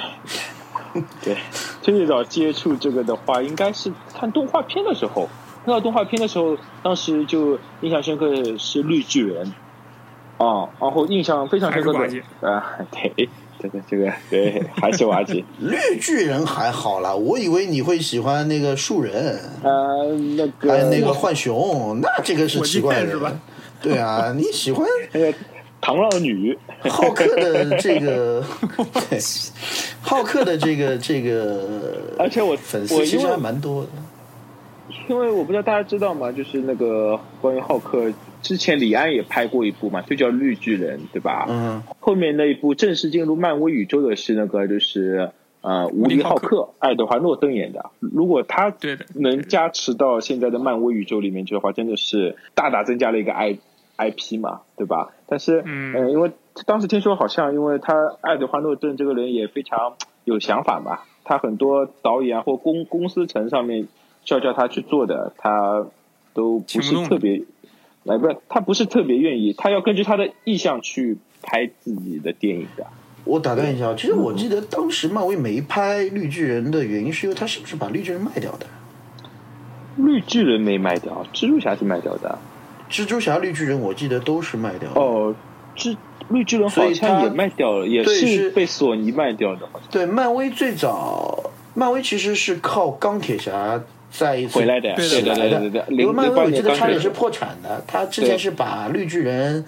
[1.24, 1.38] 对，
[1.82, 5.30] 最最早接触这个的话，应该是看动画片的时候。
[5.64, 9.54] 看到动画片的时候，当时就印象深刻的是绿巨人，
[10.38, 12.00] 啊，然后印象非常深刻的
[12.42, 13.30] 啊，对，
[13.62, 23.32] 这个这个对，还是瓦吉， 绿巨人还好啦，我以为你会喜欢那个树人，呃，那个还有那个浣熊，那这个是奇怪的是吧。
[23.82, 25.34] 对啊，你喜欢 那个
[25.82, 26.58] 螳螂女，
[26.90, 28.44] 浩克的这个，
[29.10, 29.20] 对，
[30.02, 33.90] 浩克的这个这个，而且我粉丝其实还蛮多的。
[35.08, 36.32] 因为我不知道大家知道吗？
[36.32, 41.46] 就是那个关于浩克，之前李安也拍过一部嘛，就叫《绿巨人》，对吧？
[41.50, 47.92] 嗯，后面那一部正式进入漫威宇宙的是那个，就是呃，无敌浩克，爱德华诺顿演的。
[48.00, 53.60] 如果他对能加持到现在的漫威宇宙里面去的话，真的是大大增加了一个 I
[53.98, 55.12] IP 嘛，对吧？
[55.28, 56.32] 但是，嗯呃因为
[56.66, 63.88] 当时听说好像，因为他爱德华诺顿这个人也非常有想法嘛，他很多导演啊或公公司层上面
[64.24, 65.86] 叫叫他去做的，他
[66.34, 67.44] 都不是特别，
[68.04, 72.86] 来不是他不是特别愿意，他要根据他的意向去拍自己的电影的。
[73.24, 78.66] 我打断一下，其实我记得当时漫威没拍绿巨人的原因，是因为他是不是把绿巨人卖掉的？
[79.98, 82.40] 绿巨人没卖掉，蜘蛛侠是卖掉的。
[82.90, 85.00] 蜘蛛侠、绿巨人，我记得都是卖掉的。
[85.00, 85.36] 哦，
[85.76, 85.96] 蜘
[86.30, 89.88] 绿巨人所以他好像也卖掉了，也是是被索尼卖掉的，好像。
[89.92, 93.82] 对，漫威最早，漫威其实是靠钢铁侠
[94.12, 95.34] 再一次回来的对的。
[95.34, 99.66] 对对对因为漫威我记得差点是破产的，他之前是把绿巨人、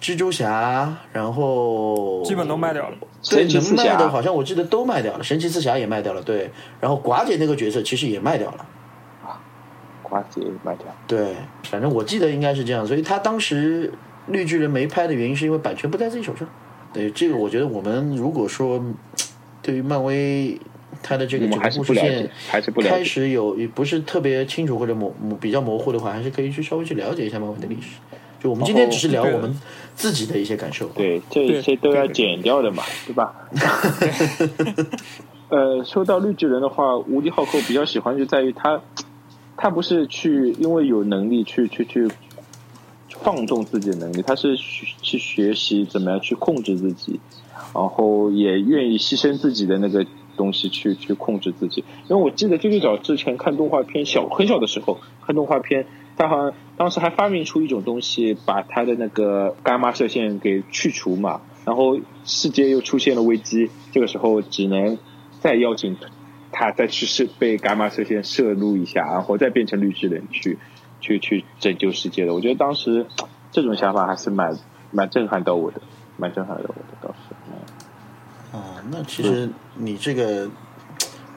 [0.00, 2.96] 蜘蛛侠，然后基本都卖掉了。
[3.28, 8.66] 对，神奇四能卖的侠好像我记得都卖掉了，神奇四侠也卖掉了，对，然后寡姐那个角色其实也卖掉了。
[9.24, 9.40] 啊
[10.04, 10.86] 寡姐也卖掉。
[11.08, 13.92] 对，反正我记得应该是这样，所以他当时
[14.28, 16.46] 绿巨人没拍的原因是因为版权不在自己手上。
[16.92, 18.80] 对，这个我觉得我们如果说
[19.60, 20.56] 对于漫威
[21.02, 22.30] 它的这个整个我们还是故事线
[22.72, 23.04] 不了解，开。
[23.04, 27.98] 始有不是特别清楚或者模模比较模糊的话，还是可以去稍微去了解一下漫威的历史。
[28.38, 29.58] 就我们今天只是聊我们
[29.94, 30.86] 自己的一些感受。
[30.88, 33.48] 对，这一些都要剪掉的嘛，对吧？
[35.48, 38.82] 呃，说到绿巨人的话，无敌浩克比较喜欢就在于他，
[39.56, 42.10] 他不是去因为有能力去去去
[43.08, 47.18] 放纵自己的能力，他是去去学习怎么样去控制自己，
[47.74, 50.04] 然后也愿意牺牲自己的那个
[50.36, 51.84] 东西去去控制自己。
[52.08, 64.98] 因为我记得最最早之前看动画片，小很小的时候看动画片，他好像当时还发明出一种东西，把他的那个伽马射线给去除嘛，然后世界又出现了危机，这个时候只能
[65.40, 65.96] 再邀请
[66.52, 70.58] 他再去射被伽马射线射入一下，然后再变成绿巨人去
[71.00, 72.34] 去去拯救世界的。
[72.34, 73.06] 我觉得当时
[73.50, 74.58] 这种想法还是蛮
[74.90, 75.80] 蛮震撼到我的，
[76.16, 77.25] 蛮震撼到我的，倒是。
[78.90, 80.48] 那其实你这个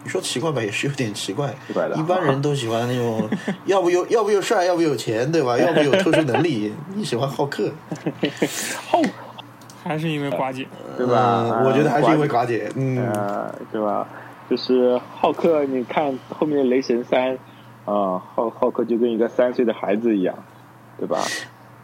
[0.04, 1.54] 你说奇怪吧，也是有点奇怪。
[1.68, 3.30] 奇怪的一般人都喜欢那种，
[3.66, 5.58] 要不有要不有帅，要不有钱，对吧？
[5.58, 6.74] 要不有特殊能力。
[6.96, 7.70] 你喜欢浩克，
[8.88, 9.02] 好
[9.84, 11.44] 还是因为寡姐，对吧？
[11.46, 14.08] 嗯我觉得还是因为寡寡姐，嗯，呃，对吧？
[14.50, 17.34] 就是浩克，你看后面雷神三
[17.86, 20.36] 啊，浩浩克就跟一个三岁的孩子一样，
[20.98, 21.22] 对吧？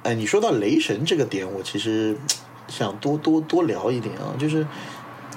[0.03, 2.17] 哎，你说到雷神这个点，我其实
[2.67, 4.65] 想多多多聊一点啊，就是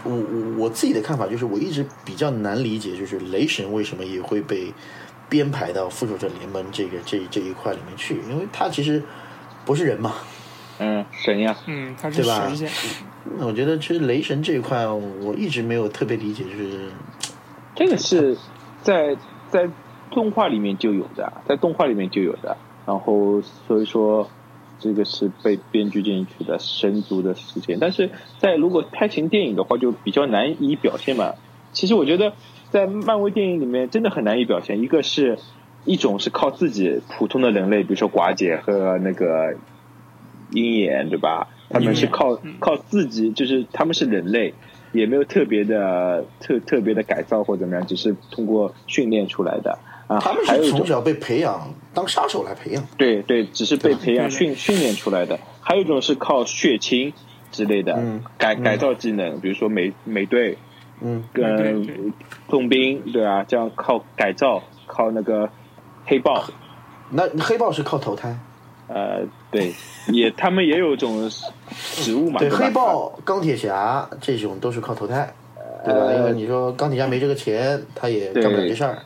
[0.05, 4.73] 我我我自己的看法，就是我一直比较难理解，就是雷神为什么也会被
[5.29, 9.03] 编排到复仇者联盟这个这这一块里面去，因为他其实
[9.65, 10.15] 不是人嘛，
[10.79, 12.71] 嗯，神呀，嗯，他是对吧神仙，
[13.39, 16.91] 那我觉得其实雷神这一块，我一直没有特别理解，就是
[17.75, 18.39] 这个是
[18.83, 19.17] 在
[19.51, 19.69] 在
[20.11, 22.57] 动画里面就有的，在动画里面就有的，
[22.87, 24.31] 然后所以说
[24.79, 31.35] 这个是被编剧进去的神族的事情，但是在如果拍成电影的话，就比较难以表现嘛。
[31.73, 32.33] 其实我觉得
[32.71, 35.39] 在漫威电影里面真的很难以表现，一个是
[35.85, 39.55] 一种是靠自己普通的人类，比如说寡姐和那个
[40.53, 41.49] 鹰眼，对吧？
[41.71, 42.57] 他们是靠嗯。
[42.59, 44.55] 靠自己，就是他们是人类，
[44.93, 49.79] 也没有特别的特特别的改造或怎么样，只是通过训练出来的
[50.09, 50.19] 啊。
[50.19, 52.85] 他们是从小被培养当杀手来培养。
[52.97, 55.39] 对对，只是被培养训训练出来的。
[55.61, 57.13] 还有一种是靠血清
[57.53, 58.03] 之类的、
[58.37, 60.59] 改改造技能，比如说美美队
[61.01, 62.13] 嗯，跟
[62.49, 65.49] 重兵，对啊，这样靠改造，靠那个
[66.07, 66.43] 黑豹，
[67.11, 68.37] 那黑豹是靠投胎，
[68.89, 69.73] 呃，对，
[70.09, 71.31] 也他们也有一种
[71.71, 75.33] 植物嘛，对，黑豹、钢铁侠这种都是靠投胎，
[75.85, 76.01] 对吧？
[76.01, 78.99] 呃因为你说钢铁侠没这个钱，他也干不了这事儿，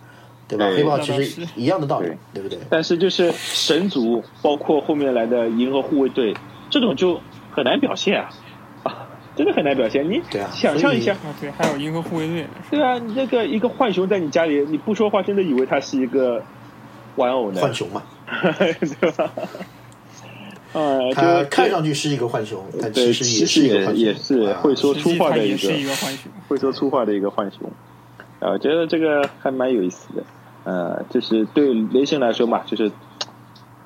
[0.49, 0.71] 对吧？
[0.77, 2.59] 黑豹其实一样的道理对，对不对？
[2.69, 6.35] 但是就是神族，包括后面来的银河护卫队，
[6.71, 8.31] 这种就很难表现啊，
[8.83, 10.09] 啊， 真的很难表现。
[10.11, 10.21] 你
[10.53, 16.43] 想象一下，啊对，还有银河护卫队对啊，你那个一个浣熊在你家里，你不说话，真的以为它是一个
[17.17, 18.03] 玩偶呢，浣熊嘛，
[18.59, 19.31] 对吧？
[20.75, 26.33] 呃， 他就看上去是一个浣熊，但对，其实也是一个浣熊，也是啊会说粗话的一际它也是一个个浣熊。
[26.49, 27.71] 会说粗话的一个浣熊，
[28.43, 30.25] 啊，我觉得这个还蛮有意思的。
[30.65, 32.91] 呃，就是对雷神来说嘛，就是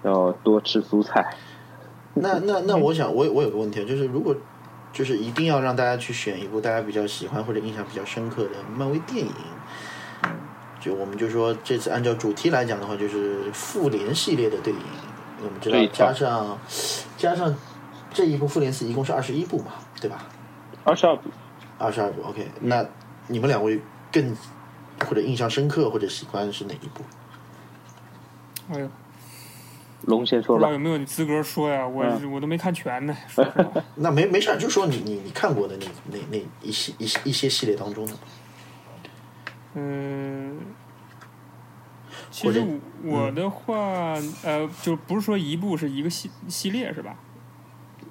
[0.03, 1.37] 要多吃蔬菜。
[2.15, 4.35] 那那那，我想我我有个问题啊，就是如果
[4.93, 9.33] 就是一定要让大家去选一部大家比较喜欢或者印象比较深刻的漫威电影，
[10.81, 14.83] 就我们就说这次按照主题来讲的话，就是复联系列的电影，
[15.45, 16.59] 我们知道加上
[17.19, 17.55] 加上
[18.11, 20.25] 这一部复联四一共是二十一部嘛，对吧？
[20.85, 21.29] 二十二部，
[21.79, 22.49] 二十二部，OK。
[22.61, 22.85] 那
[23.27, 23.81] 你们两位
[24.13, 24.37] 更
[25.07, 27.03] 或者印象深刻或者喜欢是哪一部？
[28.73, 28.89] 哎呦，
[30.03, 30.79] 龙先说吧不知道有。
[30.79, 31.87] 没有你资格说呀？
[31.87, 33.83] 我、嗯我都没看全呢，说实话。
[33.97, 38.13] 那没没事儿，就说你你你看过的那那那一系一系一些系列当中的。
[39.75, 40.59] 嗯，
[42.31, 42.65] 其实
[43.05, 47.11] 我的话，呃，就不是说一部是一个系系列是吧？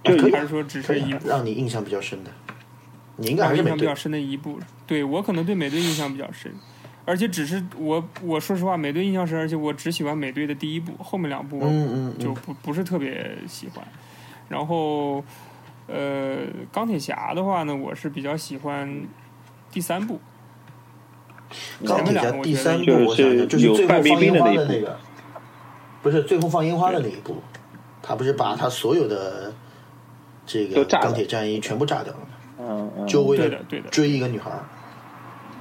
[0.03, 1.29] 啊可以啊还是说只可以啊是一？
[1.29, 2.29] 让你印象比较深的，
[3.17, 6.53] 你应该是美队印象比较深的一部，对我可能对美队印象比较深，
[7.05, 13.85] 而且只是我我说实话，美队印象深，而且我只喜欢美队的第一部，后面两部嗯嗯嗯，就不不是特别喜欢。
[14.47, 15.23] 然后，
[15.87, 19.07] 呃，钢铁侠的话呢，我是比较喜欢
[19.71, 20.19] 第三部。
[21.85, 24.99] 钢铁侠第三部，是我想想，就是最后放烟花的那个，
[26.01, 27.41] 不是最后放烟花的那一部，
[28.01, 29.53] 他不是把他所有的
[30.45, 32.19] 这个都炸了钢铁战衣全部炸掉了
[33.07, 34.63] 就为了对的对的追一个女孩儿。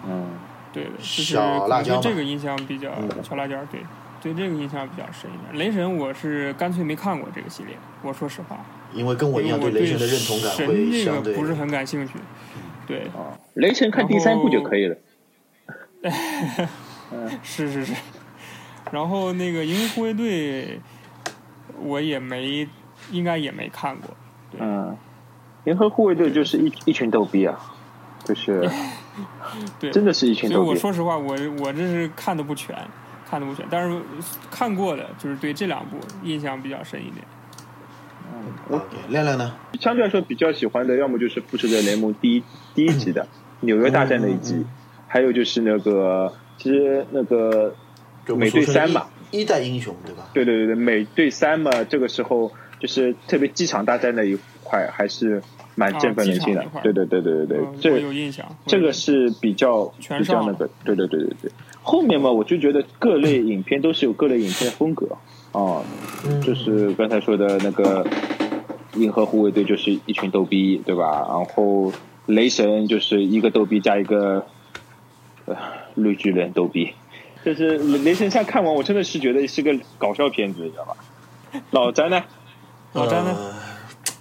[0.06, 0.26] 嗯
[0.72, 3.80] 对的，就是小辣椒嘛可能对这个印象比较嗯小辣椒，对
[4.20, 5.58] 对这个印象比较深一点。
[5.58, 12.14] 雷神我是干脆没看过这个系列，我说实话，因为跟我一样对雷神的认同感神会这相对个不是很感兴趣。
[12.86, 14.96] 对，啊，雷神看第三部就可以了。
[17.42, 17.94] 是是是。
[18.90, 20.80] 然后那个银河护卫队，
[21.80, 22.68] 我也没，
[23.10, 24.10] 应该也没看过。
[24.58, 24.96] 嗯，
[25.64, 27.58] 银河护卫队就是一一群逗逼啊，
[28.24, 28.68] 就是
[29.80, 30.70] 对，真的是一群所以逗逼。
[30.70, 32.76] 我说实话，我我这是看的不全，
[33.28, 33.98] 看的不全，但是
[34.50, 37.24] 看过的，就是对这两部印象比较深一点。
[38.70, 39.54] OK，亮亮呢？
[39.78, 42.42] 相对来说比较喜欢的，要么就是《复仇者联盟》第一
[42.74, 43.26] 第一集的
[43.60, 44.64] 纽约大战那一集，
[45.06, 47.74] 还有就是那个其实那个
[48.28, 50.28] 美队三嘛，一一代英雄对吧？
[50.32, 52.50] 对对对对，美队三嘛，这个时候
[52.80, 55.42] 就是特别机场大战那一块还是
[55.74, 56.64] 蛮振奋人心的。
[56.82, 58.46] 对对对对对对，这有印象。
[58.66, 59.84] 这个是比较
[60.18, 61.52] 比较那个，对对对对对。
[61.82, 65.06] 后面嘛，我就觉得各类 影片都是有各类影片的风格
[65.52, 65.82] 啊，
[66.26, 68.06] 嗯，就是刚才说的那个
[68.94, 71.26] 银河护卫队就是一群逗逼，对吧？
[71.28, 71.92] 然后
[72.26, 74.46] 雷神就是一个逗逼加一个
[75.46, 75.56] 呃
[75.94, 76.92] 绿巨人逗逼。
[77.44, 80.96] 就是雷神三看完，我真的是觉得是个搞笑片子，你知道吧？
[81.70, 82.24] 老詹呢？
[82.94, 83.36] 老詹呢？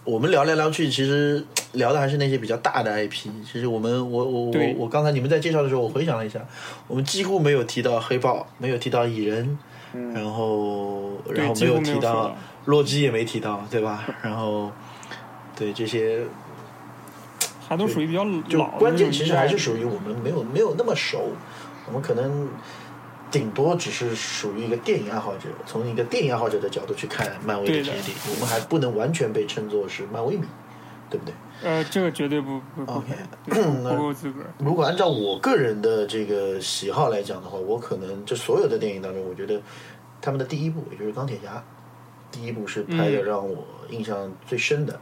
[0.05, 1.43] 呃我们聊来聊去，其实
[1.73, 3.29] 聊的还是那些比较大的 IP。
[3.49, 6.39] 其实我们，我我我我刚才你们在介绍的时候，我回想了一下，
[6.87, 9.57] 我们几乎没有提到黑豹，没有提到蚁人，
[10.13, 12.35] 然后然后没有提到到。
[12.65, 14.05] 洛基，也没提到，对吧？
[14.21, 14.71] 然后
[15.55, 16.23] 对这些，
[17.67, 21.29] 还都属于比较就关键其实还是属于我们没有没有那么熟，
[21.87, 22.47] 我们可能
[23.33, 30.45] 顶多只是属于一个电影爱好者，从一个电影爱好者的角度去看漫威的电影，我们还不能完全被称作是漫威迷，
[31.09, 31.33] 对不对？
[31.63, 33.07] 呃，这个绝对不不不 OK
[33.47, 34.41] 那不够资格。
[34.59, 39.59] 如果按照我个人的这个喜好来讲的话，我可能这所有的电影当中，我觉得
[40.21, 41.63] 他们的第一部，也就是钢铁侠，
[42.29, 44.99] 第一部是拍的嗯让我印象最深的。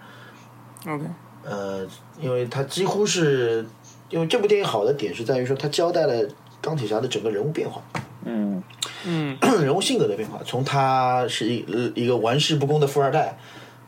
[0.87, 1.03] OK，
[1.43, 1.85] 呃，
[2.17, 3.65] 因为它几乎是，
[4.09, 6.25] 因为这部电影好的点是在于说，它交代了
[6.61, 7.81] 钢铁侠的整个人物变化，
[8.25, 8.63] 嗯
[9.05, 10.39] 嗯， 人物性格的变化。
[10.45, 11.65] 从他是一
[11.95, 13.37] 一个玩世不恭的富二代，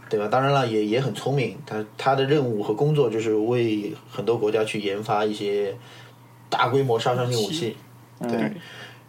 [0.09, 0.27] 对吧？
[0.27, 1.57] 当然了，也也很聪明。
[1.65, 5.75] 他他的任务和工作就是为很多国家去研发一些
[6.49, 7.75] 大规模杀伤性武器，
[8.21, 8.31] 对。
[8.31, 8.51] 对，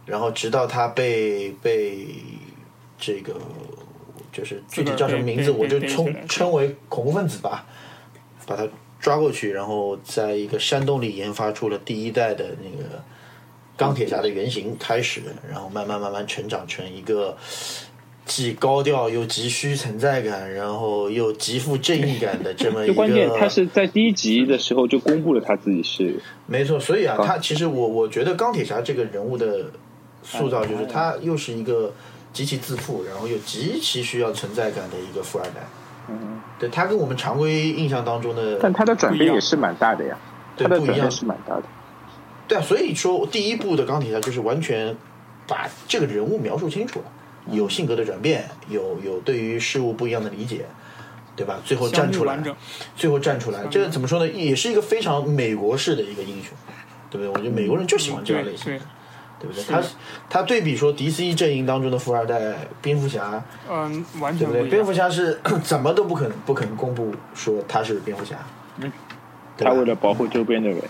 [0.06, 2.06] 然后直到他被被
[2.98, 3.40] 这个
[4.30, 7.64] 就是具体叫什么名字，我就称称为恐怖分子吧，
[8.46, 8.68] 把他
[9.00, 13.02] 抓过去，然后在一个山洞里研发出了第一代的那个
[13.76, 15.20] 钢铁侠的原型开始，
[15.50, 17.36] 然后慢慢慢慢成长成一个。
[18.26, 22.88] 既高调又急需存在感，然后又极富正义感的这么一个。
[22.88, 29.66] 就关键他是在第一集的时候就公布了他自己是没错，所以啊，他其实我我觉得钢铁侠这个人物的
[30.22, 31.92] 塑造，就是他又是一个
[32.32, 35.60] 极其自负，然后又极其需要存在感的一个富二代。
[36.08, 40.16] 嗯，对他跟我们常规印象当中的，但他的转变也是蛮大的呀，
[40.56, 41.62] 对不一样他的转变是蛮大的。
[42.54, 44.94] 对啊，所以说第一部的钢铁侠就是完全
[45.46, 47.04] 把这个人物描述清楚了，
[47.50, 50.64] 有性格的转变，有有对于事物不一样的理解，
[51.36, 51.58] 对吧？
[51.64, 52.38] 最后站出来。
[52.96, 54.28] 最后站出来，这个怎么说呢？
[54.28, 56.56] 也是一个非常美国式的一个英雄，
[57.10, 57.28] 对不对？
[57.28, 58.80] 我觉得美国人就喜欢这样类型的。
[59.40, 59.64] 对，不对？
[59.64, 59.82] 他
[60.30, 64.62] 他对比说 DC 阵营当中的富二代蝙蝠侠，嗯，完对不对？
[64.62, 64.70] 全。
[64.70, 68.36] 蝙蝠侠是 怎么都不可能不可能公布说他是蝙蝠侠，
[68.78, 68.90] 嗯，
[69.58, 70.80] 他为了保护周边的人，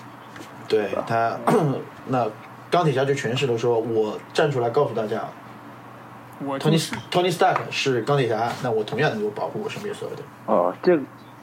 [0.68, 1.38] 对他
[2.08, 2.28] 那
[2.70, 5.28] 钢铁侠就诠释了说，我站出来告诉大家
[6.42, 10.30] ，Tony Tony Stark 是钢铁侠，那我同样能够保护我身边所有的人。
[10.46, 10.98] 哦，这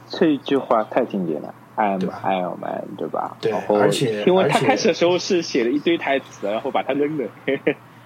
[0.09, 1.53] 这一句话太经典了。
[1.99, 3.35] 对吧 Iron Man，对吧？
[3.41, 7.25] 对然后而且因为他开始的时候是写了一堆台词，然后把他扔了，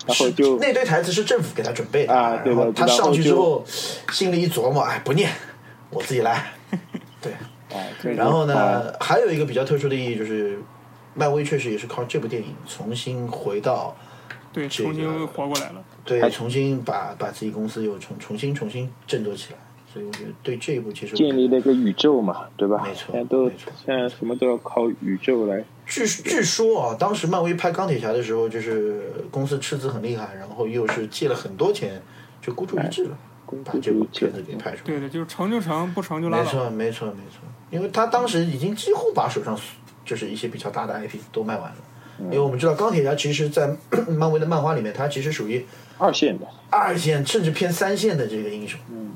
[0.07, 5.29] 然后就那堆台词是政府给他准备的啊对的然后他上去之后心里一琢磨，哎，不念，
[5.89, 6.45] 我自己来。
[7.21, 7.33] 对，
[8.15, 10.57] 然后啊呢，还有一个比较特殊的意义就是，
[11.15, 13.95] 漫威确实也是靠这部电影重新回到
[14.53, 15.83] 对这个重新活过来了。
[16.03, 19.59] 对，重新把把自己公司又重重新重新振作起来。
[19.91, 22.83] 所以我觉得对这一部其实建立了一个宇宙嘛，对吧？
[22.85, 25.63] 没错现在都没错现在什么都要靠宇宙来。
[25.85, 32.01] 据据说啊，当时漫威拍钢铁侠的时候，就是公司斥资很厉害，然后又是借了很多钱，
[32.41, 33.17] 就孤注一掷了，
[33.63, 34.83] 把这部片子给拍出来。
[34.83, 36.43] 对的，就是成就成，不成就拉倒。
[36.43, 37.39] 没错，没错，没错。
[37.71, 39.57] 因为他当时已经几乎把手上
[40.05, 41.77] 就是一些比较大的 IP 都卖完了。
[42.17, 43.75] 因为我们知道钢铁侠其实，在
[44.07, 45.65] 漫威的漫画里面，他其实属于
[45.97, 49.11] 二线的，二线甚至偏三线的这个英雄，嗯，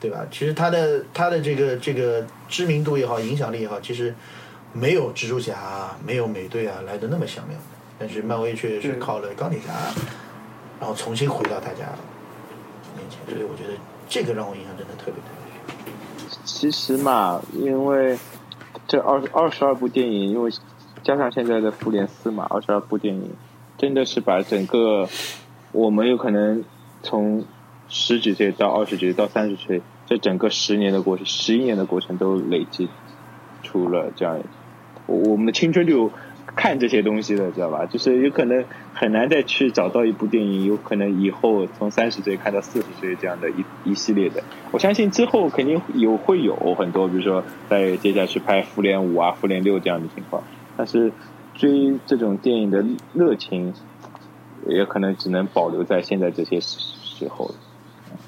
[0.00, 0.26] 对吧？
[0.30, 4.14] 其实他的他的这个这个知名度也好，影响力也好，其实
[4.72, 7.60] 没有蜘蛛侠、没有美队啊来的那么响亮。
[7.98, 9.74] 但是漫威却是靠了钢铁侠，
[10.80, 11.92] 然后重新回到大家
[12.96, 13.78] 面前，所以我觉得
[14.08, 16.38] 这个让我印象真的特别特别深。
[16.46, 18.16] 其实嘛，因为
[18.86, 20.50] 这二二十二部电影，因为
[21.02, 23.30] 加上现在的复联四嘛，二十二部电影
[23.76, 25.08] 真的是把整个
[25.72, 26.64] 我们有可能
[27.02, 27.44] 从
[27.88, 32.88] 十几岁到二十几岁到三十岁，这整个十年的过程，十一年的过程都累积
[33.62, 34.40] 出了这样，
[35.06, 36.10] 我我们的青春就
[36.54, 37.86] 看这些东西的，知道吧？
[37.86, 44.42] 就是有可能很难再去找到一部电影，有可能以后从三十岁看到四十岁这样的一一系列的。
[44.70, 50.42] 我相信之后肯定有会有很多，比如说在接下去拍复联五啊、复联六这样的情况，
[50.76, 51.12] 但是
[51.54, 53.74] 追这种电影的热情，
[54.66, 57.54] 也可能只能保留在现在这些时候了。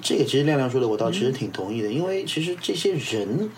[0.01, 3.49] 这个其实亮亮说的，我倒其实挺同意的，因为其实这些人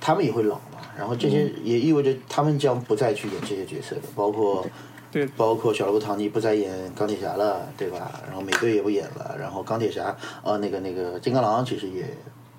[0.00, 0.60] 他们也会老，
[0.96, 4.66] 然后这些也意味着他们将不再去演这些角色了，包括
[5.12, 8.20] 对包括小罗伯特·唐尼不再演钢铁侠了，对吧？
[8.26, 12.04] 然后美队也不演了，然后钢铁侠呃那个那个金刚狼其实也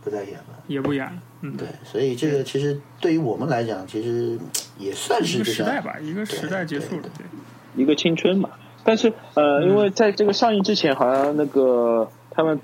[0.03, 0.63] 不再演了。
[0.67, 1.13] 也不演了。
[1.41, 4.37] 嗯，对，所以这个其实对于我们来讲，其实
[4.77, 7.03] 也算是一个时代吧，一个时代结束了。
[7.03, 8.49] 对对，一个青春嘛。
[8.83, 12.59] 但是呃，因为在这个上映之前，好像那个他们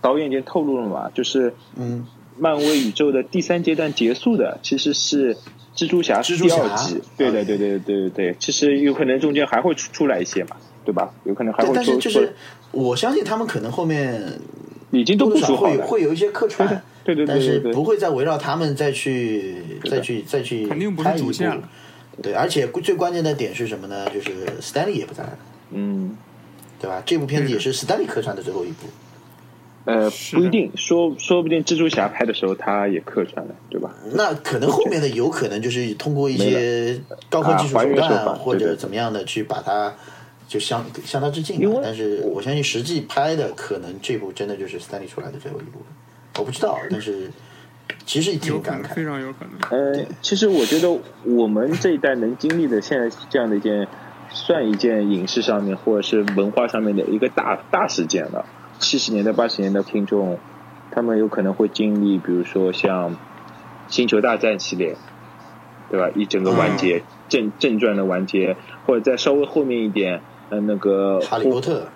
[0.00, 2.06] 导演已经透露了嘛，就是嗯，
[2.38, 5.36] 漫威宇宙的第三阶段结束的其实是
[5.76, 7.00] 蜘蛛侠第蜘蛛侠二季。
[7.16, 11.12] 对的，啊对对对对对，其实有可能中间还会出出来一些嘛，对吧？
[11.24, 12.34] 有可能还对，会但是就是
[12.72, 14.40] 我相信他们可能后面
[14.90, 15.82] 已经都多多少部署好了。
[15.84, 16.66] 会会有一些客串，
[17.04, 21.68] 对对对对但是对对不会再围绕他们再去再去再去肯定不是拍一部主线了
[22.22, 24.08] 对，而且最关键的点是什么呢？
[24.12, 24.30] 就是
[24.60, 25.38] Stanley 也不在了，
[25.70, 26.16] 嗯，
[26.80, 27.00] 对吧？
[27.06, 28.86] 这部片子也是 Stanley 客串的最后一部。
[29.88, 33.94] 呃，不一定，说说不定蜘蛛侠拍的时候他也客串了，对吧？
[34.12, 39.94] 那可能后面的有可能就是通过一些高科技手段或者怎么样的去把它
[40.46, 41.80] 就向向他致敬因为。
[41.82, 45.80] 但是我相信实际拍的可能这部真的就是 Stanley 出来的最后一部，
[46.38, 47.30] 我不知道，但是
[48.04, 49.04] 其实有挺，感慨非。
[49.06, 49.94] 常有可能。
[49.94, 53.88] 呃，其实我觉得我们这一代能经历的现在这样的一件，
[54.28, 58.44] 算一件影视上面或者是文化上面的一个大大事件了。
[58.78, 60.38] 七十年代、八十年代听众，
[60.90, 63.10] 他们有可能会经历，比如说像
[63.88, 64.96] 《星球大战》系列，
[65.90, 66.10] 对吧？
[66.14, 68.56] 一整个完结、正正传的完结，
[68.86, 70.20] 或者再稍微后面一点，
[70.50, 71.88] 呃，那个哈利波特，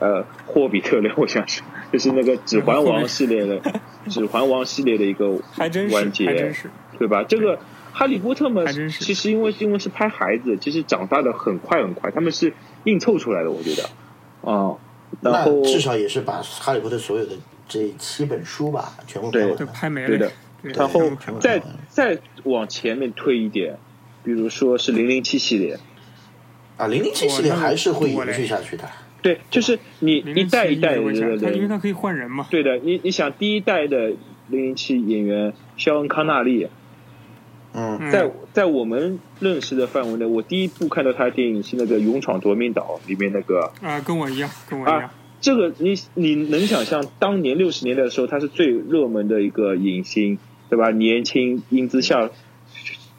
[0.00, 1.62] 呃，霍比特类，我想是
[1.92, 3.60] 就是那个《指环王》系列的，
[4.08, 6.70] 《指环王》系列的一个还真是，完还真结，是。
[6.98, 7.22] 对吧？
[7.24, 7.56] 这个
[7.92, 12.54] 《哈利波特》嘛，其实因为因为是拍孩子，其实长大的很快很快，他们是
[12.84, 14.76] 硬凑出来的，我觉得，啊、
[15.20, 17.32] 然那后至少也是把哈利波特所有的
[17.68, 20.32] 这七本书吧全部拍对拍没对的了。
[20.62, 21.00] 对然后
[21.38, 23.78] 再再往前面推一点，
[24.24, 25.78] 比如说是零零七系列，
[26.76, 28.84] 啊，零零七系列还是会延续下去的。
[29.22, 31.20] 对，就是你一代一代的为啥？
[31.20, 32.46] 他因为人，他可以换人嘛。
[32.50, 34.08] 对的，你你想第一代的
[34.48, 36.68] 零零七演员肖恩康纳利，
[37.76, 50.38] 嗯，嗯在在我们认识的范围内，我第一部看到他的电影是那个《勇闯夺命岛》里面那个啊，跟我一样，跟我一样啊。，这个你你能想象当年六十年代的时候，他是最热门的一个影星，
[50.70, 50.90] 对吧？
[50.90, 52.30] 年轻英姿飒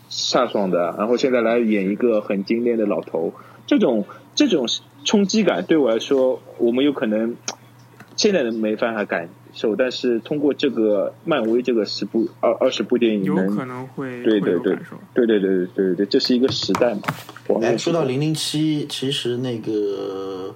[0.09, 3.33] 飒爽的，然后现在来演一个很精炼的老头，
[3.67, 4.65] 这种这种
[5.05, 7.35] 冲击感对我来说，我们有可能
[8.15, 14.95] 现在没办法感受，但是通过这个漫威这个十部二二十部电影有能可能会对对对会有感受。
[15.13, 17.01] 对对对对对对，这是一个时代嘛。
[17.47, 20.55] 黄哎，说到零零七，其实那个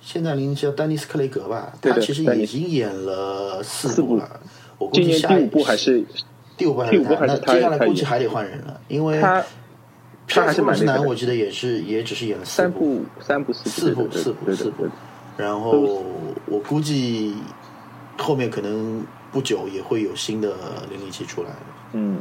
[0.00, 4.40] 现在零零七叫丹尼斯克雷格吧，他其实已经演了四四部了。
[4.78, 6.02] 我估计下第五部还是
[6.56, 9.44] 第五部还第五部是他，那还是他接下来估计还得换人了，因为他
[10.28, 14.88] 他还是蛮难我记得也是也只是演了三部三部四四部四部四部对对对
[15.36, 16.04] 然后
[16.46, 17.34] 我估计
[18.18, 20.54] 后面可能不久也会有新的
[20.90, 21.48] 零零七出来。
[21.92, 22.20] 嗯。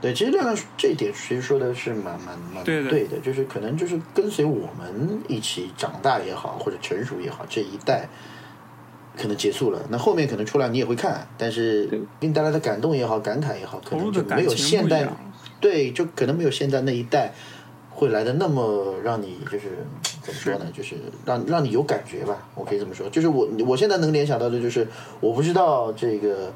[0.00, 8.08] 对，其实亮亮这一点其实说的是蛮蛮蛮对的的，就是可能就是跟随我们一起长大也好，或者成熟也好，这一代
[9.16, 11.86] 可能结束了，那后面可能出来你也会看，但是
[12.18, 15.08] 给你带来的感动也好，感慨也好，可能就没有现代。
[15.60, 17.32] 对，就可能没有现在那一代
[18.02, 19.68] 会来的那么让你就是
[20.22, 20.66] 怎么说呢？
[20.76, 23.08] 就是让让你有感觉吧，我可以这么说。
[23.08, 24.86] 就是我我现在能联想到的就是，
[25.20, 26.52] 我不知道这个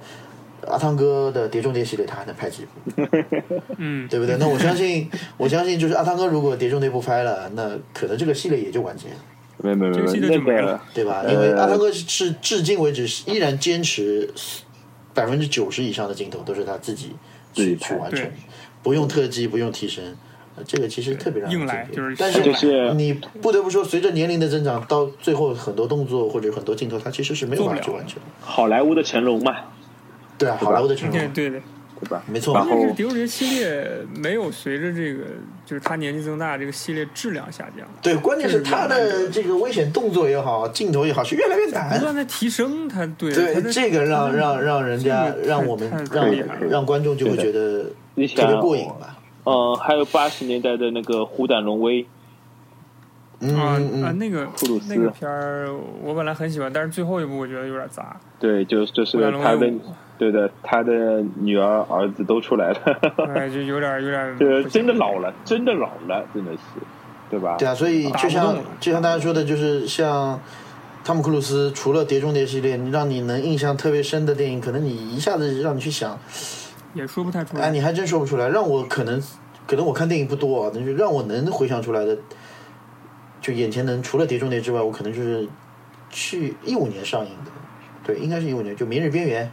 [0.66, 3.02] 阿汤哥的《碟中谍》系列他还能拍几部，
[3.78, 4.36] 嗯，对不对？
[4.38, 9.16] 那我相信，我相信就是阿汤哥如果《碟中谍》不拍了，那可能这个系列也就完结了。
[9.58, 11.22] 没有没有没有这个系列那就没了个对吧？
[11.24, 14.30] 呃因为阿汤哥是至今为止依然坚持
[15.14, 17.06] 百分之九十以上的镜头都是他自己
[17.54, 18.30] 去自己去完成，
[18.82, 20.12] 不用特技，不用替身，呃
[20.64, 28.18] 这个其实特别让人硬来敬佩就是但是你不得不说，随着年龄的增长，到最后很多动作或者很多镜头，他其实是没有办法去完成。
[28.40, 29.54] 好莱坞的成龙嘛，
[30.38, 31.62] 对啊，好莱坞的成龙，对对。
[31.98, 32.22] 对吧？
[32.30, 35.24] 没错然后但是《碟中谍》系列没有随着这个
[35.64, 42.00] 就是他年纪增大，这个系列质量下降，对，关键是他的这个危险动作也好，镜头也好，是越来越难不难。
[42.00, 42.86] 断在提升。
[42.86, 46.30] 他对对他，这个让让让人家让我们让
[46.68, 49.15] 让观众就会觉得特别，过瘾吧。
[49.46, 52.02] 嗯，还有八十年代的那个《虎胆龙威》，
[53.40, 55.68] 嗯啊嗯那个库鲁斯那个片儿，
[56.02, 58.16] 我本来很喜欢，但是最后一部我觉得有点杂。
[58.40, 59.72] 对，就就是他的，
[60.18, 62.78] 对的，他的女儿儿子都出来了，
[63.36, 66.58] 哎，就有点有点对， 真的老了，真的老了，真的是，
[67.30, 67.56] 对吧？
[67.56, 70.40] 对啊，所以就像就像大家说的，就是像
[71.04, 76.18] 汤姆·克鲁斯，除了《碟中谍》系列，让你能印象特别深的电影，可能你一下子让你去想，
[76.96, 78.48] 也说不太出来哎，你还真说不出来。
[78.48, 79.22] 让我可能
[79.66, 82.16] 可能我看电影不多啊，但是让我能回想出来的，
[83.40, 85.46] 就眼前能除了《碟中谍》之外，我可能就是
[86.10, 87.50] 去一五年上映的，
[88.04, 89.50] 对，应该是一五年，就《明日边缘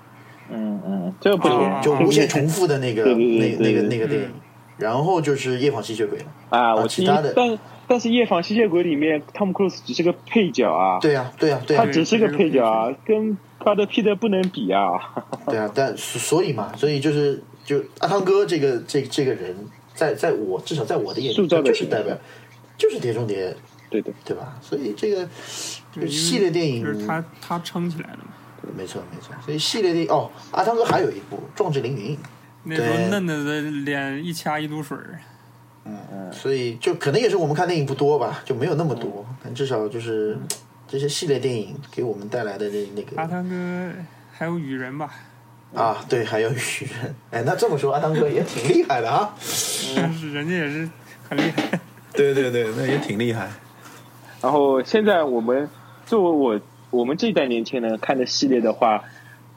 [0.49, 4.29] 嗯嗯，这个不啊行，就无限重复的那个那那个那个电影，
[4.77, 6.27] 然后就是《夜访吸血鬼》了。
[6.49, 14.91] 啊，啊我其他的，但但是《夜访吸血鬼》里面，汤姆·克鲁斯只是个配角啊，对呀、对呀、对呀、他只是个配角啊，跟巴德·皮特不能比啊。
[15.47, 19.55] 对啊，但所所以嘛，所以就是就阿汤哥这个这这个人，
[19.95, 22.17] 在在我至少在我的眼里，塑造的他就是代表，
[22.77, 23.55] 就是碟中谍，
[23.89, 24.57] 对的，对吧？
[24.61, 25.27] 所以这个
[25.91, 28.25] 这个对因为系列电影就是他他撑起来的嘛。
[28.77, 32.15] 没错没错，所以系列电影哦，阿汤哥还有一部《壮志凌云》，
[32.63, 33.09] 那时候对。
[33.09, 35.19] 嫩嫩的脸一掐一嘟水儿，
[36.31, 40.37] 所以就可能也是我们看电影不多吧，就没有那么多，但至少就是
[40.93, 43.91] 这些系列电影给我们带来的这那个阿汤哥
[44.31, 45.09] 还有雨人吧，
[45.73, 46.55] 啊，对，还有雨
[47.01, 49.33] 人，哎，那这么说阿汤哥也挺厉害的啊，
[49.97, 50.87] 但是人家也是
[51.27, 51.79] 很厉害。
[52.13, 53.49] 对对对，那也挺厉害，
[54.39, 55.67] 然后现在我们
[56.05, 59.03] 作为我我们这一代年轻人看的系列的话，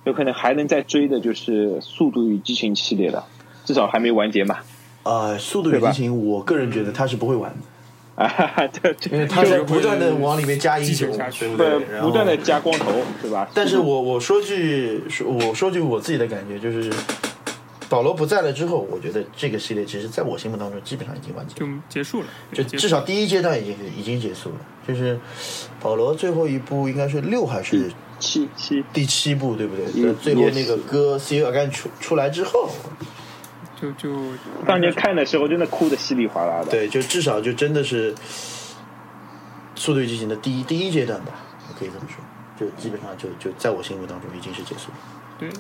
[0.05, 3.26] 有可能还能再追的就是《速度与激情》系列了，
[3.66, 4.61] 至少还没完结嘛。
[5.03, 7.59] 呃，《速度与激情》，我个人觉得他是不会完的。
[8.19, 11.07] 啊，哈哈，这这因为他在不断的往里面加英雄
[11.39, 12.01] 对不不对？
[12.01, 12.91] 不断的加光头，
[13.21, 13.47] 对吧？
[13.53, 16.91] 但是我我说句说我说句我自己的感觉，就是
[17.91, 24.57] 保罗不在了之后，我觉得这个系列其实在我心目当中基本上已经完结了，就结束了，就至少第一阶段已经已经结束了。
[24.89, 25.21] 就是
[25.83, 29.85] 保罗最后一部应该是六还是七七第七部，对不对？
[29.93, 32.71] 也最后那个歌《See You Again》出出来之后，
[33.81, 34.11] 就就
[34.66, 36.70] 当年看的时候真的哭的稀里哗啦的。
[36.70, 38.14] 对，就至少就真的是
[39.74, 41.33] 《速度与激情》的第一第一阶段吧，
[41.68, 42.24] 我可以这么说，
[42.59, 44.97] 就基本上就就在我心目当中已经是结束了。
[45.39, 45.51] 对，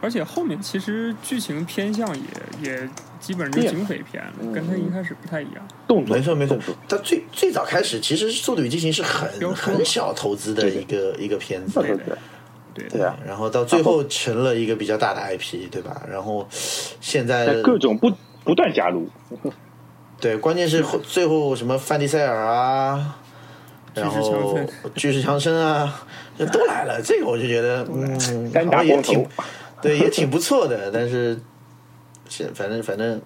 [0.00, 2.90] 而且后面其实剧情偏向也也
[3.20, 5.66] 基本上是警匪片了，跟他一开始不太一样。
[5.86, 12.18] 动作没错没错动作，它最最早开始其实《速度与激情》是很很小投资的一个一个片子，对对对
[12.76, 13.18] 对对啊！
[13.26, 16.02] 然后到最后成了一个比较大的 IP，对吧？
[16.10, 18.12] 然后现在在各种不
[18.44, 19.08] 不断加入，
[20.20, 23.16] 对，关键是后最后什么范迪塞尔啊，
[23.94, 24.58] 然后
[24.94, 26.02] 巨石强森啊，
[26.52, 29.26] 都来了，这个我就觉得嗯，单打也挺
[29.80, 31.40] 对，也挺不错的，但是
[32.28, 33.20] 是反正反正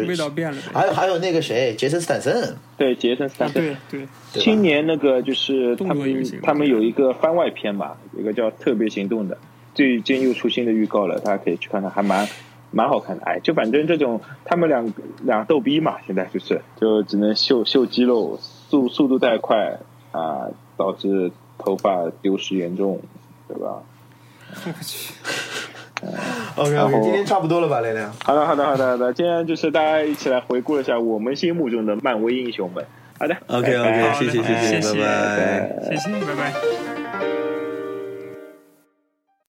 [0.00, 0.62] 就味道变了。
[0.72, 9.36] 还有还有那个谁，杰森斯坦森，对杰森斯坦啊，森对对，青年那个就是他们他们有一个番外篇嘛，有一个叫《特别行动》的，
[9.74, 12.26] 最近又出新的预告了，大家可以去看看，还蛮
[12.70, 13.24] 蛮好看的。
[13.24, 19.78] 哎，就反正这种他们两两逗逼嘛，现在就是就只能秀秀肌肉，速速度太快
[20.10, 23.00] 啊，导致头发丢失严重，
[23.46, 23.82] 对吧？
[24.66, 25.14] 我去，
[26.56, 28.12] OK 然 OK，今天差不多了吧，亮亮？
[28.24, 32.84] 好的，好的，好的，好的，今天就是大家一起来回顾一下我们心目中的漫威英雄们。
[33.18, 37.61] 好的 OK，OK，拜拜好嘞谢谢谢谢谢拜拜谢谢，拜拜。